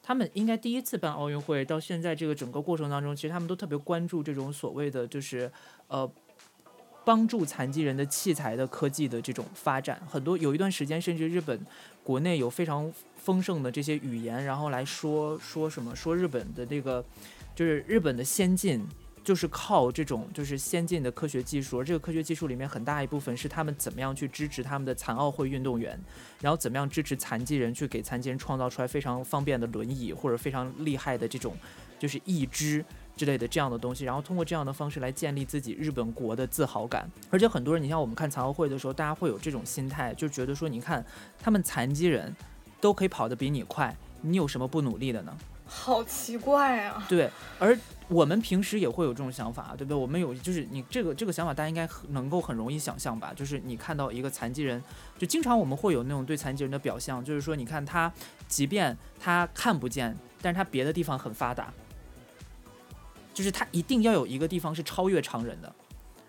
[0.03, 5.51] 他们应该第一次办奥运会，到现在这个整个过程当中，其实他们都特别关注这种所谓的就是
[5.89, 6.11] 呃
[7.05, 10.01] 帮助残疾人的器材的科技的这种发展。
[10.09, 11.65] 很多有一段时间，甚至日本
[12.03, 17.05] 国内有非常丰盛的这些语言，然后来说说什么说日本的这个
[17.55, 18.85] 就是日本的先进
[19.23, 25.99] 就是靠这种就是先进的科学技术，而这个科学技术里面很大一部分是他们怎么样去支持他们的残奥会运动员，
[26.41, 31.55] 然后怎么样支持残疾人，去给残疾人创造出来非常方便的轮椅或者非常厉害的这种
[31.99, 37.07] 就是义肢之类的这样的东西，然后通过这样的方式来建立自己日本国的自豪感。
[37.29, 41.05] 而且很多人，你像我们看残奥会的时候，大家会有这种心态，就觉得说，你看
[41.39, 42.35] 他们残疾人
[42.81, 45.37] 都可以跑得比你快，你有什么不努力的呢？
[45.73, 47.07] 好奇怪啊！
[47.09, 49.97] 对，而我们平时也会有这种想法，对不对？
[49.97, 53.33] 我们有，就是你这个这个想法，大家应该能够很容易想象吧？
[53.37, 54.83] 就是你看到一个残疾人，
[55.17, 58.13] 就经常我们会有那种对残疾人的表象，就是说，你看他，
[58.49, 61.73] 即便他看不见，但是他别的地方很发达，
[63.33, 65.73] 就是他一定要有一个地方是超越常人的，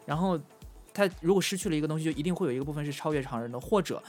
[0.06, 0.40] 然后
[0.94, 4.02] 他如果失去了一个东西，就一定会有一个部分是超越常人的，或者。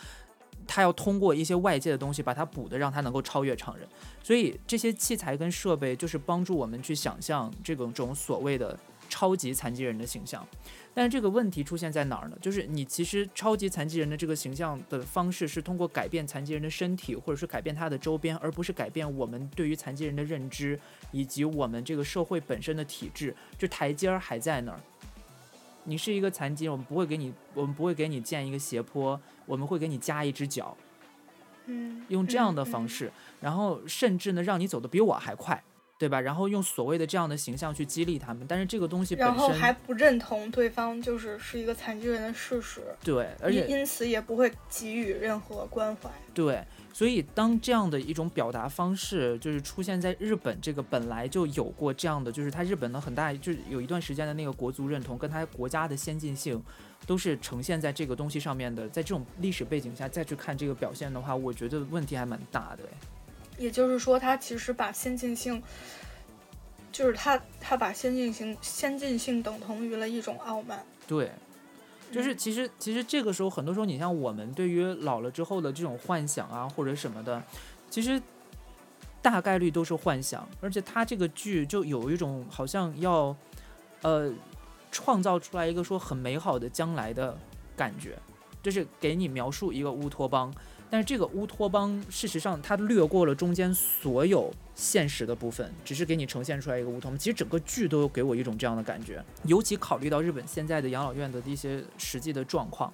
[0.66, 3.86] 他要通过一些外界的东西把它补的，让他能够超越常人。
[4.22, 10.46] 所以这些器材跟设备就是帮助我们去想象这种种所谓的超级残疾人的形象。
[10.94, 12.36] 但是这个问题出现在哪儿呢？
[12.40, 20.78] 就是你其实超级残疾人的这个形象的方式是通过改变残疾人的身体，或者是改变他的周边，而不是改变我们对于残疾人的认知
[21.10, 23.34] 以及我们这个社会本身的体制。
[23.56, 24.80] 就台阶儿还在那儿。
[25.84, 29.20] 你是一个残疾，我们不会给你，我们不会给你建一个斜坡。
[29.44, 30.76] 我们会给你加一只脚，
[31.66, 35.62] 嗯，用这样的方式，然后甚至呢让你走的比我还快，
[36.02, 36.20] 对吧？
[36.20, 46.60] 然后用所谓的这样的形象去激励他们，但是这个东西本身，然后还不认同对方就是是一个残疾人的事实，对，而且因此也不会给予任何关怀，对。
[46.94, 56.62] 所以，当这样的一种表达方式就是出现在日本，这个本来就有过这样的，就是它日本的很大，就是有一段时间的那个国足认同跟它国家的先进性，
[57.06, 58.86] 都是呈现在这个东西上面的。
[58.90, 62.82] 在这种历史背景下再去看这个表现的话，我觉得问题还蛮大的。
[63.58, 65.62] 也就是说，它其实把先进性，
[66.90, 70.84] 就是它它把先进性先进性等同于了一种傲慢。
[71.06, 71.30] 对。
[72.12, 77.42] 就是其实其实这个时候很多时候你像我们对于老了之后的这种幻想啊或者什么的，
[77.88, 78.20] 其实
[79.22, 83.34] 大概率都是幻想，而且他这个剧就有一种好像要
[84.02, 84.30] 呃
[84.90, 87.34] 创造出来一个说很美好的将来的
[87.74, 88.18] 感觉，
[88.62, 90.54] 就是给你描述一个乌托邦。
[90.92, 97.18] 但是这个乌托邦，事实上它略过了中间所有现实的部分，只是给你呈现出来一个乌托邦。
[97.18, 102.92] 其实整个剧都给我一种这样的感觉，尤其考虑到日本现在的养老院的一些实际的状况。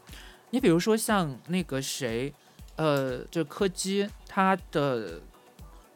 [0.50, 2.32] 你比如说像那个谁，
[2.76, 5.20] 呃，这柯基他的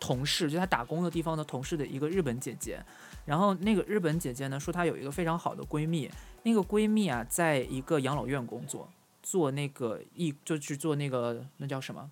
[0.01, 2.85] 同事，就他打工的地方的同事的一个日本姐姐，
[3.25, 6.11] 然后那个日本姐姐呢说她有一个非常好的闺蜜，
[6.43, 8.89] 那个闺蜜啊在一个养老院工作。
[9.23, 12.11] 做那个义就去做那个那叫什么，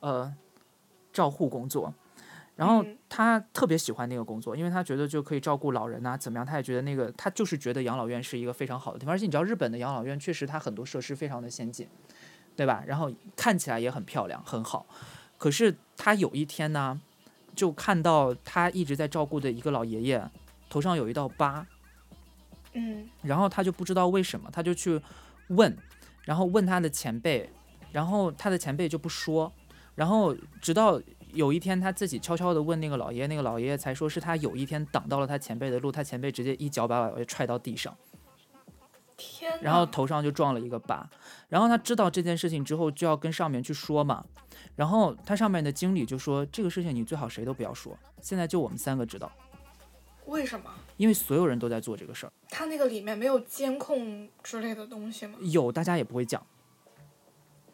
[0.00, 0.32] 呃，
[1.12, 1.92] 照护工作，
[2.54, 6.46] 然后他特别喜欢那个工作，因为他觉得就可以照顾老人呐，怎么样？
[6.46, 11.88] 他也觉得那个他就是觉得养老院是一个非常好的地方，而且你知道日本的养老院确实它很多设施非常的先进，
[12.54, 12.84] 对吧？
[12.86, 14.86] 然后看起来也很漂亮，很好。
[15.38, 17.00] 可是他有一天呢，
[17.56, 20.30] 就看到他一直在照顾的一个老爷爷
[20.70, 21.66] 头上有一道疤，
[22.74, 25.00] 嗯，然后他就不知道为什么，他就去
[25.48, 25.76] 问。
[26.24, 27.50] 然后问他的前辈，
[27.90, 29.52] 然后他的前辈就不说，
[29.94, 31.00] 然后直到
[31.32, 37.96] 有一天他自己悄悄地问那个老爷爷，那个老爷爷才说是他有一天挡到了他前辈的路，他前辈直接一脚把老爷踹到地上，
[39.16, 41.08] 天，然后头上就撞了一个疤，
[41.48, 44.24] 然后他知道这件事情之后就要跟上面去说嘛，
[44.76, 49.30] 然后他上面的经理就说这个事情你最好谁都不要说，现在就我们三个知道。
[50.26, 50.70] 为什么？
[50.96, 52.32] 因为所有人都在做这个事儿。
[52.48, 55.38] 他那个里面没有监控之类的东西吗？
[55.40, 56.44] 有，大家也不会讲。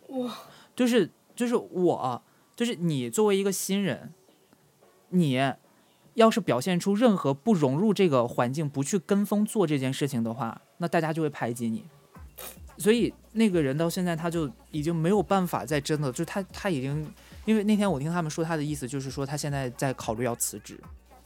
[0.09, 0.35] 哇，
[0.75, 2.23] 就是就是我，
[2.57, 4.15] 就是你作为一个新人，
[5.11, 5.39] 你
[6.15, 11.85] 要是表现出任何不融入这个环境、不去跟风做这件事情的话，那大家就会排挤你。
[12.79, 17.13] 所以那个人到现在他就已经没有办法再真的，就他他已经，
[17.45, 20.81] 因为那天我听他们说他的意思就是说他现在在考虑要辞职。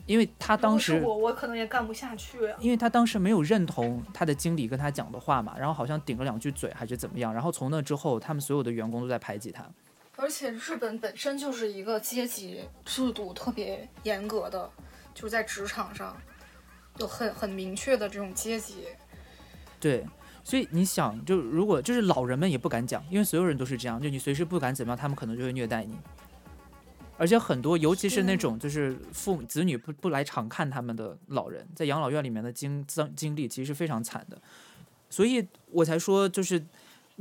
[0.07, 9.65] 因为他当时我我可能也干不下去，因为他当时没有认同他的经理跟他讲的话嘛，然后好像顶了两句嘴还是怎么样，然后从那之后，他们所有的员工都在排挤他。
[10.17, 14.71] 而且日本本身就是一个阶级制度特别严格的，
[15.15, 16.17] 就是在职场上
[16.99, 18.85] 有很很明确的这种阶级。
[19.81, 20.07] 对，
[20.45, 25.97] 所以你想，就如果就是老人们也不敢讲，因为所有人都是这样，就你随时不敢怎么样，他们可能就会虐待你。
[27.19, 34.41] 而且很多，尤其是那种就是父母子女不不来常看他们的老人，在养老院里面的经经经历其实是非常惨的，
[35.09, 36.61] 所以我才说就是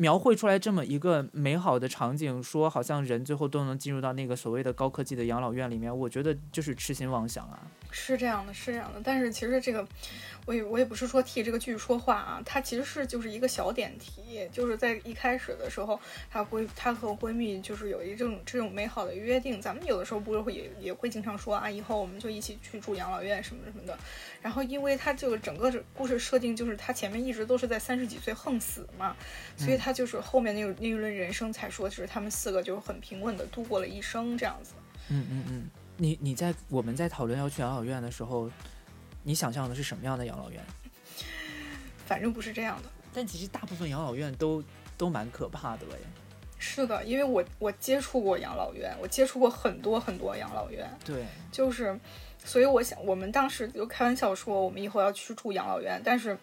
[0.02, 7.62] 描绘出来这么一个美好的场景，说好像人最后都能进入到那个所谓的高科技的养老院里面，我觉得就是痴心妄想啊。
[7.92, 9.02] 是这样的，是这样的。
[9.04, 9.86] 但是其实这个，
[10.48, 16.00] 我也我也不是说替这个剧说话啊，它其实是就是一个小点题，就是在一开始的时候，
[16.32, 19.62] 她闺她和闺蜜就是有一种这种美好的约定。
[19.62, 23.96] 咱们有的时候不是会也也会经常说啊，以后我们就一起去住养老院什么什么的。
[24.42, 29.16] 然后因为她这个整个故事设定就是她前面一直都是在三十几岁横死嘛，
[29.58, 34.74] 所以她就是后面那个那一轮人生才说，就是他们四个就是很平稳的度过了一生这样子。
[35.10, 35.70] 嗯嗯嗯。
[35.98, 38.50] 你你在我们在讨论要去养老院的时候，
[39.24, 40.60] 你想象的是什么样的养老院？
[42.08, 42.90] 反正不是这样的。
[43.14, 44.64] 但其实大部分养老院都
[44.98, 46.06] 都蛮可怕的了耶。
[46.58, 50.90] 是的，因为我我接触过养老院，我接触过很多很多养老院。
[51.06, 52.00] 对，就是，
[52.44, 56.38] 所以我想，我们当时就开玩笑说，我们以后要去住养老院，但是。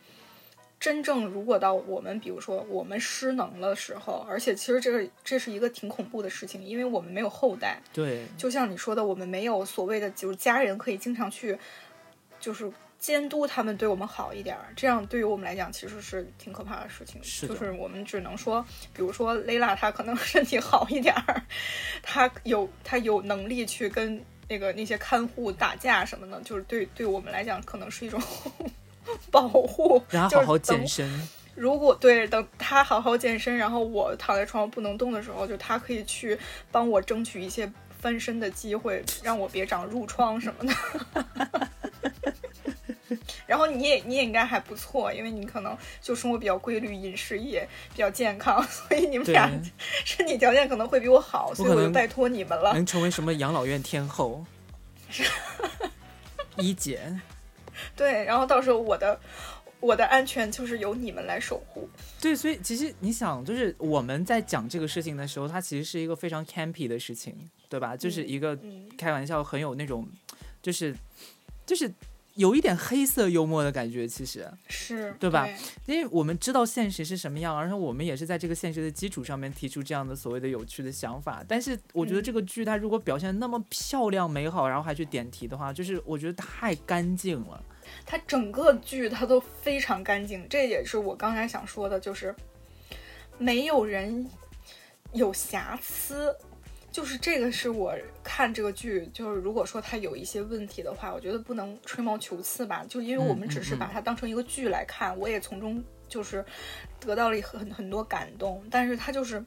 [0.81, 7.81] 真正如果到我们，比如说我们失能的时候，而且其实这个这是一个挺恐怖的事情，因为我们没有后代。
[7.93, 11.59] 对，就像你说的，我们没有所谓的就是家人可以经常去，
[12.39, 14.73] 就是监督他们对我们好一点儿。
[14.77, 17.21] 这样对于我们来讲，其实是挺可怕的事情。
[17.25, 18.65] 是就是我们只能说，
[18.95, 21.43] 比如说雷拉，她可能 身体好一点儿，
[22.03, 28.23] 她有她有能力去跟那个那些看护打架什么的，就是对对我们来讲，可能是一种。
[29.31, 31.29] 保护，然后好好健身。
[31.55, 36.39] 如果对，等他好好健身，然后我躺在床上不能动的时候，就他可以去
[36.71, 37.69] 帮我争取一些
[38.01, 40.73] 翻身的机会，让我别长褥疮什么的。
[43.47, 49.51] 然后你也你也应该还不错，因为你可能就生活比较规律，饮食也比较健康， 所以你们俩
[50.05, 52.73] 身体条件可能会比我好，所以我就拜托你们了。
[52.75, 54.45] 能成为什么养老院天后？
[56.57, 57.01] 一姐。
[57.97, 59.19] 对，然后到时候我的
[59.81, 61.89] 我的安全就是由你们来守护。
[62.21, 67.35] 对，所以其实你想，就是我们在讲这个事情的时候，它其实是一个非常 campy 的事情，
[67.69, 67.97] 对吧？
[67.97, 68.59] 就是一个
[68.97, 70.09] 开玩笑，很有那种，
[70.63, 70.95] 就是
[71.67, 71.93] 就是。
[72.39, 75.45] 有一点黑色幽默的感觉，其实是对吧？
[75.87, 81.45] 因为我们知道现实是什么样，而且我们也是在这个现实的基础上面提出这样的所谓的有趣的想法。
[81.49, 87.61] 但是我觉得这个剧它如果表现那么漂亮美好，然后还去点题的话，就是我觉得太干净了。
[88.07, 92.33] 它整个剧它都非常干净，这也是我刚才想说的，就是
[93.37, 94.31] 没有人
[95.13, 96.33] 有瑕疵。
[96.91, 102.85] 就是这个是我看这个剧，就是如果说它有一些问题的话，我觉得不能吹毛求疵吧。
[102.89, 106.45] 就因为我们只是把它当成一个剧来看，我也从中就是
[106.99, 108.65] 得到了很很多感动。
[108.71, 109.45] 但是它就是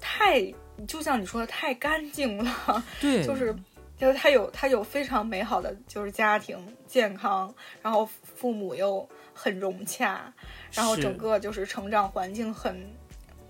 [0.00, 0.40] 太，
[0.86, 2.84] 就像你说的太干净了。
[3.00, 3.54] 对，就是
[3.98, 7.52] 就是它有他有非常美好的就是家庭健康，
[7.82, 10.32] 然后父母又很融洽，
[10.72, 12.80] 然后整个就是成长环境很。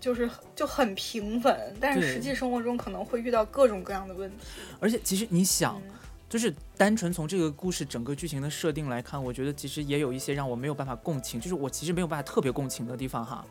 [0.04, 4.36] 就是就很平稳，但是实际生活中可能会遇到各种各样的问题。
[4.78, 5.80] 而且其实你想，
[6.28, 13.42] 就是单纯从这个故事整个剧情的设定来看，我觉得其实也有一些让我没有办法共情，就是我其实没有办法特别共情的地方哈。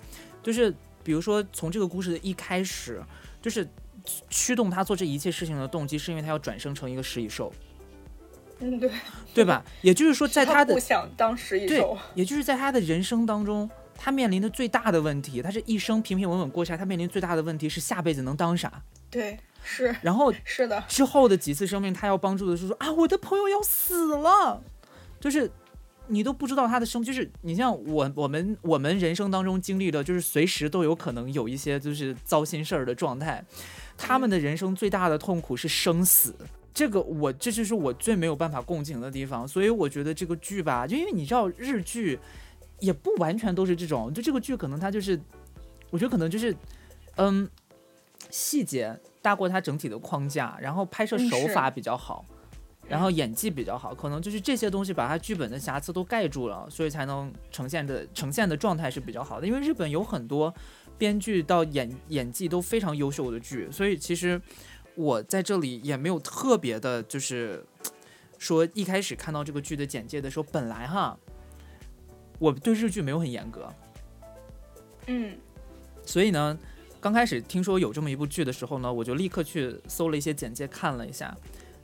[0.43, 0.71] 就是
[1.03, 3.01] 比如说从这个故事的一开始，
[3.41, 3.67] 就是
[4.29, 7.51] 驱动他做这一切事情的动机，是因为他要转生成一个食蚁兽。
[8.59, 8.91] 嗯，对，
[9.33, 9.65] 对吧？
[9.81, 13.67] 也就是说，在他的不想当食蚁兽，也就是在他的人生当中。
[13.95, 18.83] 他面临的最大的问题，他这一生平平稳稳过下来，他面临最大的问题是下辈子能当啥？
[19.09, 19.95] 对，是。
[20.01, 24.61] 然后是的，之后的几次生命，他要帮助的是说啊，我的朋友要死了，
[25.19, 25.49] 就是
[26.07, 33.43] 你都不知道他的生，就是你像我我们我们人生当中经历的，就是随时都有可能有一些就是糟心事儿的状态。
[33.97, 36.35] 他们的人生最大的痛苦是生死，
[36.73, 39.47] 这个我这就是我最没有办法共情的地方。
[39.47, 42.19] 所以我觉得这个剧吧，就因为你知道日剧。
[42.83, 45.17] 也不完全都是这种，就这个剧可能它就是，
[45.89, 46.53] 我觉得可能就是，
[47.15, 47.49] 嗯，
[48.29, 52.25] 细节大过它整体的框架，然后拍摄手法比较好，
[52.85, 59.47] 然后演技比较好，可能就是这些东西把它剧本的瑕疵都盖住了，所以才能呈现的呈现的状态是比较好的。
[59.47, 60.53] 因为日本有很多
[60.97, 64.41] 编剧到演演技都非常优秀的剧，所以其实
[64.95, 67.65] 我在这里也没有特别的，就是
[68.37, 71.17] 说一开始看到这个剧的简介的时候，本来哈。
[72.43, 73.73] 我对日剧没有很严格，
[75.07, 75.33] 嗯，
[76.05, 76.59] 所以呢，
[76.99, 81.33] 刚开始听说有这么一部剧的时候呢，我就立刻去搜了一些简介看了一下，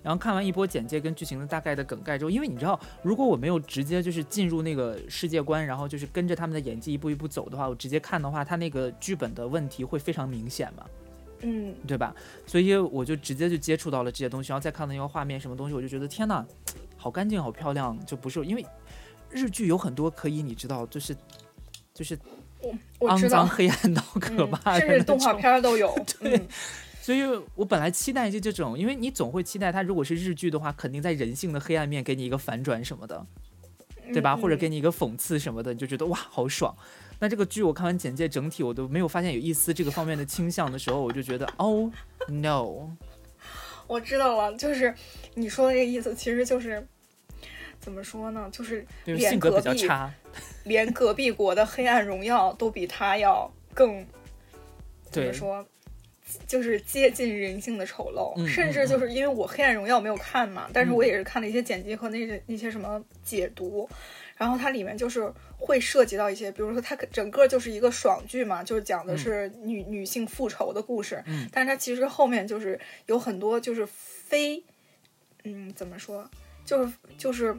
[0.03, 10.86] 然后看完一波简介跟剧情的大概的梗概之后，因为你知道，如果我没有直接就是进入那个世界观，然后就是跟着他们的演技一步一步走的话，我直接看的话，他那个剧本的问题会非常明显嘛，
[11.43, 12.14] 嗯，对吧？
[12.45, 16.45] 所以我就直接就接触到了这些东西，然后再看到那个画面什么东西，我就觉得天呐，
[16.97, 18.66] 好干净，好漂亮，就不是因为。
[19.32, 21.16] 日剧有很多可以，你知道，就是，
[21.94, 22.18] 就是
[23.00, 25.34] 肮脏、黑暗到可嗯怕的、甚至动画。
[25.40, 25.94] 片儿都有。
[26.22, 26.48] 对嗯
[27.02, 27.24] 所以
[27.56, 33.26] 我本来期待就这种，因为你总会期待它如果是日剧的话，肯定在人性的黑暗面给你一个反转什么的，
[34.14, 34.34] 对吧？
[34.34, 36.76] 嗯或者给你一个讽刺什么的，你就觉得哇好爽。
[37.18, 41.92] 那这个剧我看完简介，整体我都没有发现有一丝这个方面的倾向的时候，我就觉得哦
[42.28, 42.92] no，
[43.88, 44.94] 我知道了，就是
[45.34, 46.86] 你说的这个意思，其实就是
[47.80, 48.50] 怎么说呢？
[48.52, 50.14] 就是就是连性格隔壁比较差。
[50.66, 54.06] 连隔壁国的《黑暗荣耀》都比他要更
[55.10, 55.66] 怎么，说？
[56.46, 63.90] 就是接近人性的丑陋，嗯甚至就是因为我《黑暗荣耀》没有看嘛，但是嗯我也是看了一些剪辑和那些那些什么解读，
[64.38, 65.28] 然后它里面就是
[65.58, 74.64] 会涉及到一些，比如说它整个就是一个爽剧嘛，就是讲的是女、女性复仇的故事，嗯但是它其实后面就是有很多就是非，
[75.46, 76.30] 嗯，怎么说，
[76.64, 77.58] 就是就是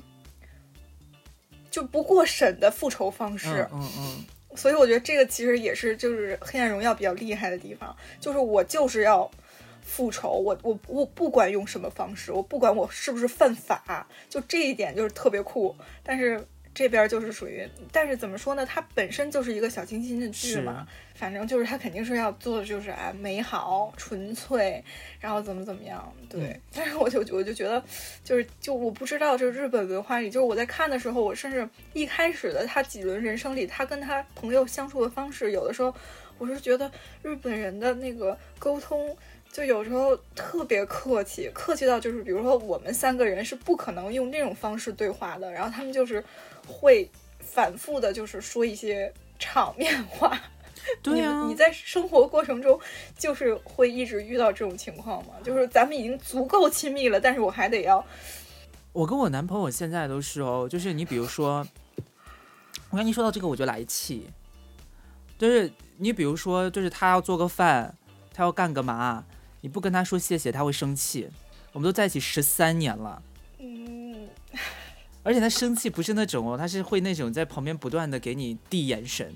[1.71, 9.31] 就不过审的复仇方式，嗯嗯嗯，所以我觉得这个其实也是就是《黑暗荣耀》比较厉害的地方，就是我就是要
[9.83, 15.75] 复仇，我我我不管用什么方式，我不管我是不是犯法，就这一点就是特别酷。
[16.03, 18.64] 但是这边就是属于，但是怎么说呢？
[18.64, 24.83] 它本身就是一个小清新的剧嘛，反正就是它肯定是要做的就是哎美好纯粹，
[25.18, 26.41] 然后怎么怎么样，对。
[26.41, 27.83] 嗯 但是我就我就觉得，
[28.25, 35.93] 就是就我不知道，就是日本文化里，就是我在看的时候，我甚至一开始的他几轮人生里，他跟他朋友相处的方式，有的时候
[36.39, 36.91] 我是觉得
[37.23, 39.16] 日本人的那个沟通。
[39.53, 46.23] 就有时候特别客气，客气到就是，比如说我们三个人是不可能用那种方式对话的，然后他们就是
[46.66, 50.40] 会反复的，就是说一些场面话。
[51.02, 52.80] 对呀、你你在生活过程中
[53.16, 55.34] 就是会一直遇到这种情况吗？
[55.44, 58.04] 就是咱们已经足够亲密了，但是我还得要，
[58.92, 61.64] 我跟我男朋友现在都是哦，就是你比如说，
[62.88, 64.26] 我跟你说到这个我就来气，
[65.38, 67.94] 就是你比如说，就是他要做个饭，
[68.32, 69.24] 他要干个嘛，
[69.61, 71.28] 你不跟他说谢谢，他会生气。
[71.72, 73.30] 我们都在一起十三年了，嗯，
[75.23, 79.35] 而且他生气不是那种哦，他是会那种在旁边不断的给你递眼神，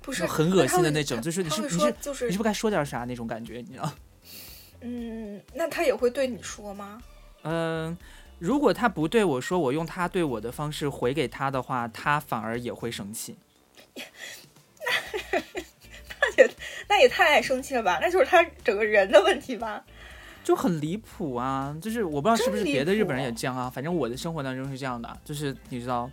[0.00, 3.92] 不是就很恶心的那种，就是你是你是就是你是不是该说点啥那种感觉，你知道？
[4.80, 7.02] 嗯，那他也会对你说吗？
[7.42, 7.96] 嗯，
[8.38, 13.36] 如果他不对我说，我用他对我的方式回给他的话，他反而也会生气。
[16.20, 16.50] 那也
[16.88, 17.98] 那也太爱生气了吧？
[18.00, 19.84] 那就是他整个人的问题吧？
[20.44, 21.76] 就很离谱啊！
[21.80, 26.10] 就是我不知道是不是别的日本人也这样啊，反正我的生活当中是这样的，就是你知道，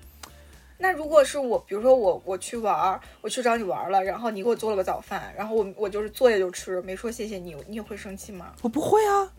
[0.77, 8.53] 那如果是我，比如说我我去玩儿，我去找你玩儿了，然后你给我做了个早饭，然后我我就是坐下就吃，没说谢谢你，你也会生气吗？
[8.61, 9.31] 我不会啊。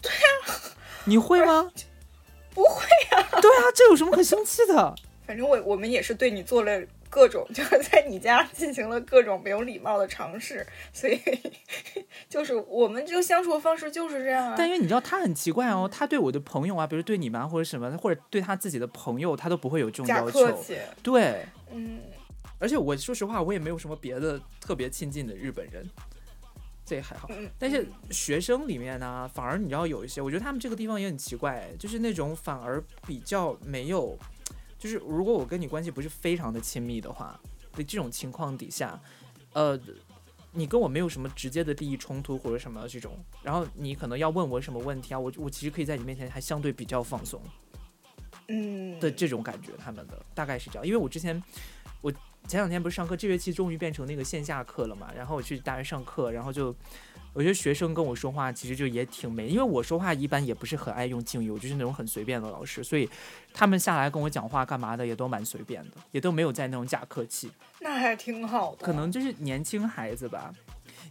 [0.00, 0.54] 对呀、
[1.04, 1.70] 你会吗？
[2.54, 2.84] 不会
[3.16, 3.40] 啊。
[3.40, 4.94] 对啊，这有什么可生气的？
[5.26, 11.20] 反正我我们也是对你做了各种， 就是在你家进行了各种没有礼貌的尝试，所以
[12.28, 14.54] 就是我们这个相处的方式就是这样啊。
[14.56, 20.64] 但因为你知道他很奇怪哦，他对我的朋友啊，比如对你们啊或者什么，或者对他自己的朋友，他都不会有这种要求。
[21.02, 22.00] 对，嗯，
[22.58, 25.88] 而且我说实话，我也没有什么别的特别亲近的日本人，
[26.84, 27.28] 这也还好。
[27.30, 34.18] 嗯但是学生里面呢，反而你知道有一些，我觉得他们这个地方也很奇怪，就是那种反而比较没有，
[34.78, 37.38] 就是如果我跟你关系不是非常的亲密的话，
[37.72, 39.00] 在这种情况底下，
[39.52, 39.78] 呃，
[40.52, 47.42] 你跟我没有什么直接的利益冲突或者什么这种，然后你可能要问我什么问题啊，我我其实可以在你面前还相对比较放松。
[48.50, 50.86] 嗯的这种感觉，他们的大概是这样。
[50.86, 51.42] 因为我之前，
[52.00, 52.12] 我
[52.46, 56.74] 前两天不是上课，这学期终于变成那个线下课了嘛，然后我去大学上课，然后就
[57.34, 63.08] 我觉得学生跟我说话其实就也挺没，因为我说话一般也不是很爱用敬语，我就是那种很随便的老师，所以
[63.52, 67.50] 他们下来跟我讲话干嘛的也都蛮随便的，也都没有在那种假客气。
[67.80, 68.86] 那还挺好的。
[68.86, 70.52] 可能就是年轻孩子吧，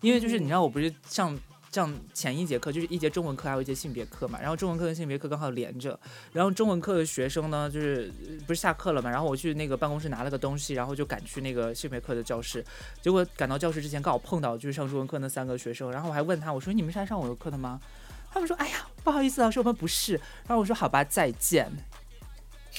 [0.01, 1.37] 因为就是你知道我不是上
[1.71, 5.99] 上前一节课就是一节中文课，还有一节性别课嘛，然后中文课跟性别课刚好连着，
[6.33, 12.65] 然后中文课的学生呢就是呃不是下课了嘛，然后我去那个办公室拿了个东西，然后就赶去那个性别课的教室，
[13.01, 17.79] 结果赶到教室之前刚好碰到就是上中文课那三个学生，然后我还问他我说你们是来上我的课的吗？
[18.31, 21.71] 他们说哎呀不好意思老师我们不是，然后我说好吧再见。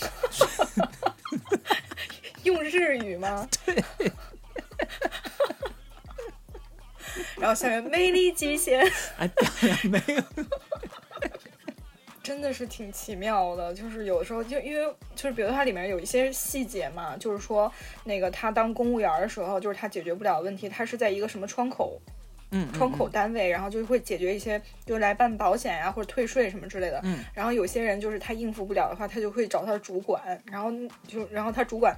[2.44, 3.46] 用日语吗？
[3.64, 3.82] 对。
[7.38, 8.80] 然后下面魅力极限，
[9.18, 9.30] 哎，
[9.84, 10.22] 没有，
[12.22, 13.72] 真的是挺奇妙的。
[13.74, 17.72] 就是有的时候，就因为就是比如它里面有一些细节嘛，就是说
[18.04, 22.00] 那个他当公务员的时候，就是他解决不了问题，他是在一个什么窗口
[22.50, 26.98] 嗯，窗口单位，然后就会解决一些，就来办保险呀、或者退税什么之类的。
[27.04, 30.72] 嗯，然后有些人就是他应付不了的话，他就会找他的主管，然后
[31.06, 31.94] 就然后他主管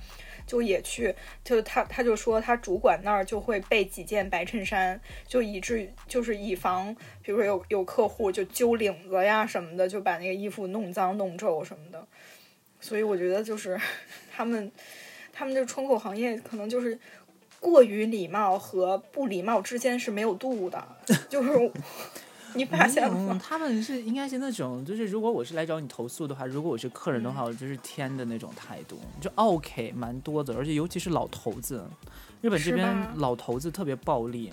[0.51, 6.93] 就也去，就他他就说他主管那儿就会备几件白衬衫，就以至于就是以防，
[7.23, 12.05] 比如说有有客户就揪领子呀什么的，就把那个衣服弄脏弄皱什么的。
[12.81, 13.79] 所以我觉得就是
[14.35, 14.73] 他们
[15.33, 16.99] 他们这窗口行业可能就是。
[17.61, 20.83] 过于礼貌和不礼貌之间是没有度的，
[21.29, 21.71] 就是
[22.55, 23.41] 你发现了嗯吗？
[23.43, 31.85] 他们是应该是那种，就是如果我是来找你投诉的话，如果我是客人的嗯话，我就是天的那种态度，就 OK 蛮多的，而且尤其是老头子，
[32.41, 34.53] 日本这边老头子特别暴力。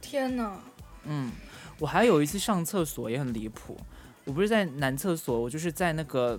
[0.00, 0.56] 天呐，
[1.04, 1.32] 嗯，
[1.78, 3.76] 我还有一次上厕所也很离谱，
[4.24, 6.38] 我不是在男厕所，我就是在那个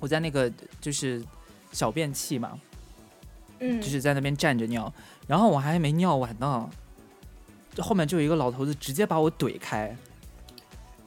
[0.00, 0.50] 我在那个
[0.80, 1.22] 就是
[1.70, 2.58] 小便器嘛，
[3.60, 4.92] 嗯，就是在那边站着尿，
[5.28, 6.68] 然后我还没尿完呢，
[7.74, 9.96] 这后面就有一个老头子直接把我怼开，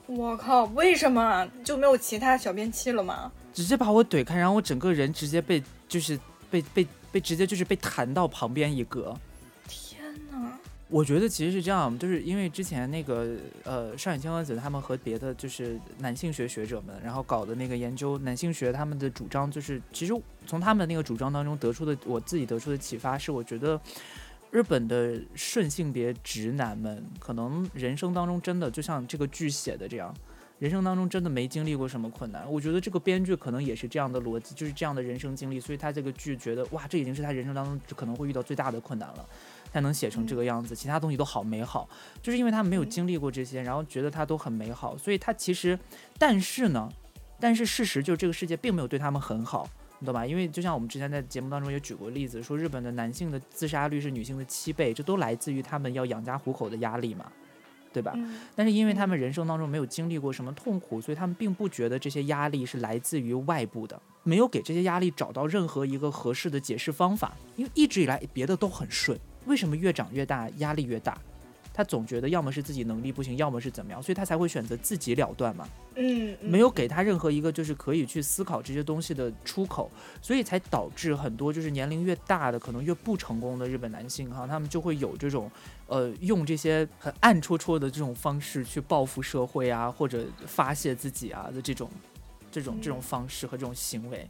[0.06, 3.32] 我靠，为什么就没有其他小便器了吗？
[3.54, 9.16] 直接把我怼开，然后我整个人直接被就是被被被直接就是被弹到旁边一格。
[9.68, 10.02] 天
[10.32, 10.54] 呐，
[10.88, 20.14] 我觉得其实是这样，就是因为之前那个呃上野千鹤子他们和别的就是男性学学者们，然后搞的那个研究男性学，他们的主张就是，其实
[20.48, 23.80] 从他们的那个主张当中得出的，我自己得出的启发是，我觉得
[24.54, 30.16] 日本的顺性别直男们，可能人生当中真的就像这个剧写的这样。
[30.60, 39.26] 人生当中真的没经历过什么困难，我觉得这个编剧可能也是这样的逻辑，就是这样的人生经历，所以他这个剧觉得哇，这已经是他人生当中可能会遇到最大的困难了。
[39.72, 41.90] 才能写成这个样子，其他东西都好美好，
[42.22, 45.78] 就是因为他没有经历过这些，然后觉得他都很美好，所以他其实，
[46.20, 46.88] 但是呢，
[47.40, 49.68] 但是事实就是这个世界并没有对他们很好，
[50.04, 50.26] 你懂吧？
[50.26, 57.32] 因为就像我们之前在节目当中也举过例子，说日本的男性的自杀率是女性的七倍，这都来自于他们要养家糊口的压力嘛，
[57.94, 58.12] 对吧？
[58.18, 67.32] 嗯但是因为他们人生当中没有经历过什么痛苦，所以他们并不觉得这些压力是来自于外部的，没有给这些压力找到任何一个合适的解释方法。
[67.56, 71.18] 因为一直以来别的都很顺，为什么越长越大压力越大？
[71.74, 75.68] 他总觉得要么是自己能力不行，要么是怎么样，所以他才会选择自己了断嘛。
[75.96, 79.90] 嗯，嗯没有给他任何一个就是可以去思考这些东西的出口，
[80.22, 85.50] 所以才导致很多就是年龄越大的可能越不成功的日本男性哈，他们就会有这种
[85.88, 91.90] 呃用这些很暗戳戳的这种方式去报复社会啊，或者发泄自己啊的这种
[92.52, 94.30] 这种这种嗯方式和这种行为。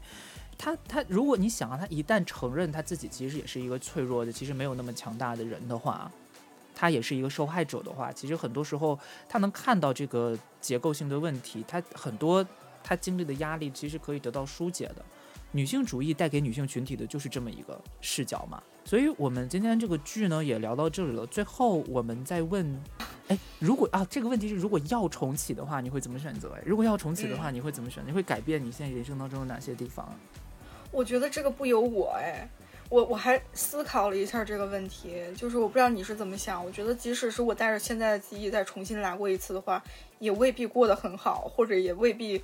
[0.56, 6.10] 他他，如果你想啊，他一旦承认他自己其实也是一个脆弱的，其实没有那么强大的人的话，
[6.76, 8.98] 他也是一个受害者的话，其实很多时候
[9.28, 12.46] 他能看到这个结构性的问题，他很多
[12.84, 15.06] 他经历的压力其实可以得到疏解的。
[15.56, 18.62] 女性主义带给女性群体的就是这么一个视角嘛。
[18.84, 21.26] 所以我们今天这个剧呢也聊到这里了。
[21.28, 22.82] 最后我们再问，
[23.28, 26.52] 哎，如果啊这个问题是如果要重启的话，你会怎么选择？
[26.58, 28.04] 哎，如果要重启的话，你会怎么选？
[28.06, 30.12] 你会改变你现在人生当中的哪些地方？
[30.90, 32.50] 我觉得这个不由我哎，
[32.94, 36.64] 我我还思考了一下这个问题，就是我不知道你是怎么想。
[36.64, 39.84] 我觉得即使是我带着现在的记忆再重新来过一次的话，
[40.20, 42.44] 也未必过得很好，或者也未必，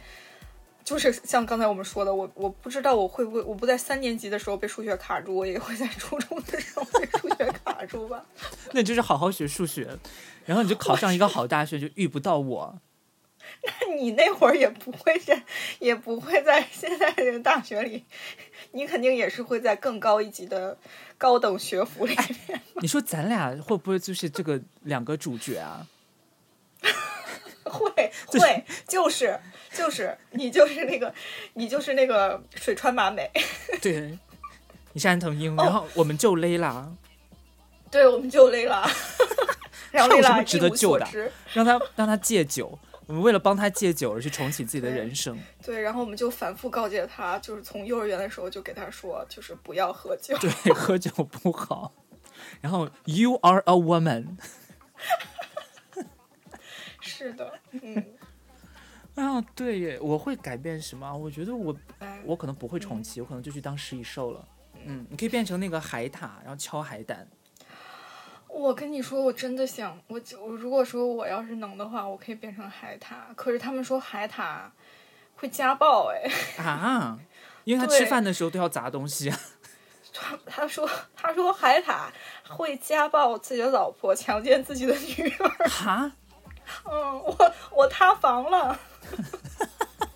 [0.84, 8.26] 就是像刚才我们说的，我我不知道我会不会，我不在三年级的时候被数学卡住，我也会在初中的时候被数学卡住吧。
[8.74, 10.00] 那就是好好学数学，
[10.47, 12.80] 然后你就考上一个好大学，就遇不到我。
[13.62, 15.43] 那 你那会儿也不会在，
[15.80, 18.05] 也不会在现在这个大学里，
[18.72, 20.78] 你肯定也是会在更高一级的
[21.18, 22.16] 高等学府里
[22.47, 22.62] 面。
[22.76, 25.86] 你说咱俩会不会就是这个两个主角啊？
[27.66, 29.39] 会 会，就是
[29.72, 31.14] 就是你就是那个
[31.53, 33.30] 你就是那个水川麻美，
[33.82, 34.18] 对，
[34.93, 36.89] 你是安藤樱，哦然后我们就勒拉，
[37.91, 38.89] 对，我们就勒拉，
[39.91, 42.80] 然后勒拉还有什么值得一无救的所知，让他让他戒酒。
[43.10, 45.36] 我们为了帮他戒酒而去重启自己的人生。
[45.66, 50.38] 对，然后我们就反复告诫他，就是从幼儿园的时候就给他说，就是不要喝酒。
[50.38, 51.91] 对， 喝酒不好。
[52.62, 54.38] 然后 You are a woman。
[57.01, 58.05] 是的，嗯，
[59.16, 61.12] 啊，对耶，我会改变什么？
[61.18, 64.47] 我觉得我哎，我可能不会重启，我可能就去当食蚁兽了。
[64.86, 67.28] 嗯，你可以变成那个海獭，然后敲海胆。
[68.60, 73.34] 我跟你说，我真的想，我就我如果说我要是能的话，我可以变成海獭。
[73.36, 74.62] 可是他们说海獭
[75.36, 76.30] 会家暴，哎，
[76.62, 77.18] 啊，
[77.64, 79.39] 因为他吃饭的时候都要砸东西啊。
[80.12, 82.10] 他他说他说海獭
[82.49, 85.49] 会家暴自己的老婆，强奸自己的女儿。
[85.70, 86.12] 哈？
[86.84, 88.78] 嗯，我我塌房了。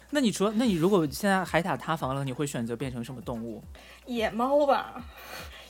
[0.10, 3.64] 那你说，那你如果现在海獭塌房了，你会选择变成什么动物？
[4.06, 5.02] 野猫吧，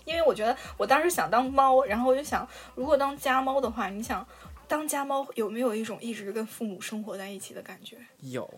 [0.05, 4.25] 因为我觉得我当时想当猫，然后我就想，如果当家猫的话，你想
[4.67, 8.49] 当家猫有没有一种一直跟父母生活在一起的感觉，有，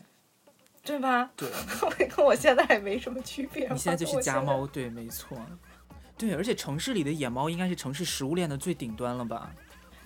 [0.83, 1.29] 对吧？
[1.35, 1.49] 对，
[2.15, 3.67] 跟我现在也没什么区别。
[3.69, 5.37] 你现在就是家猫，对，没错。
[6.17, 9.51] 对，而且城市里的野猫应该是城市食物链的最顶端了吧？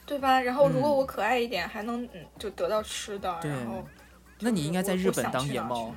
[0.05, 0.41] 对吧？
[0.41, 3.85] 然后如果嗯我可爱一点，还能嗯就得到吃的，对然后
[4.39, 5.93] 那你应该在日本当野猫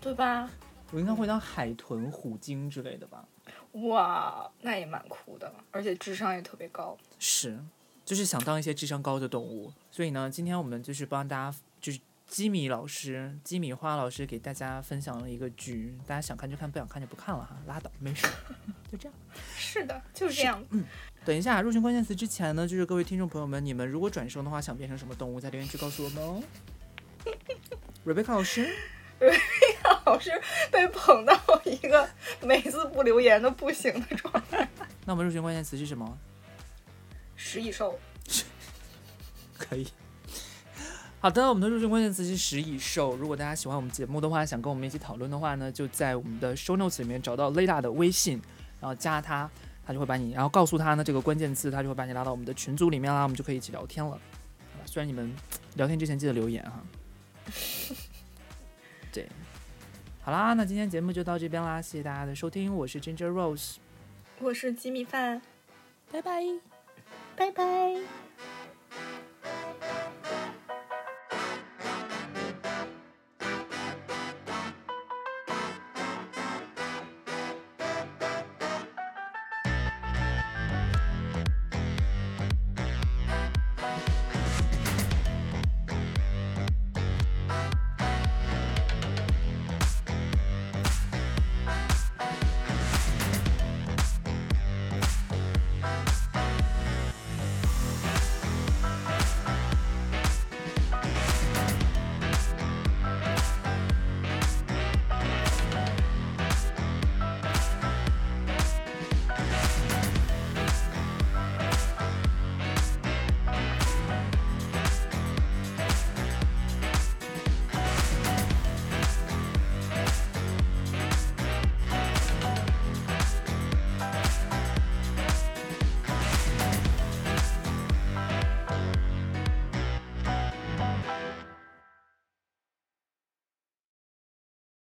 [0.00, 0.50] 对吧？
[0.90, 3.24] 我应该会当海豚、虎鲸之类的吧？
[3.84, 6.96] 哇，那也蛮酷的，而且智商也特别高。
[7.18, 7.58] 是，
[8.04, 9.72] 就是想当一些智商高的动物。
[9.90, 18.26] 所以呢，今天我们就是帮大家，就是基米老师、基米花老师给大家分享了一个剧，大家想看就看，不想看就不看了哈，拉倒，没事，
[18.90, 19.18] 就这样。
[19.56, 20.64] 是的，就是这样。
[20.70, 20.84] 嗯
[21.24, 26.40] 等一下，入群关键词之前呢，就是各位听众朋友们，你们如果转生的话，想变成什么动物，在留言区告诉我们哦。
[28.06, 28.72] Rebecca 老师，
[30.16, 30.30] 老师
[30.72, 32.08] 被捧到一个
[32.40, 34.66] 每次不留言都不行的状态。
[35.04, 36.16] 那我们入群关键词是什么？
[37.36, 37.98] 食蚁兽，
[39.58, 39.86] 可以。
[41.20, 43.14] 好的，我们的入群关键词是食蚁兽。
[43.16, 48.40] 如果大家喜欢我们节目的话，想跟我们一起讨论的话呢，就在我们的 show notes 里面找到 Lila 的微信，
[48.80, 49.50] 然后加他，
[49.86, 54.12] 他就会把你，然后告诉他呢这个关键词，他就会把你拉到我们的群组里面啦，我们就可以一起聊天了。
[54.12, 54.16] 好
[54.78, 55.30] 吧虽然你们
[55.74, 56.82] 聊天之前记得留言哈。
[59.12, 59.28] 对，
[60.26, 63.76] 好啦那今天节目就到这边啦谢谢大家的收听我是 ginger rose
[64.40, 65.40] 我是鸡米饭。
[66.10, 66.42] 拜拜。
[67.36, 68.25] 拜拜。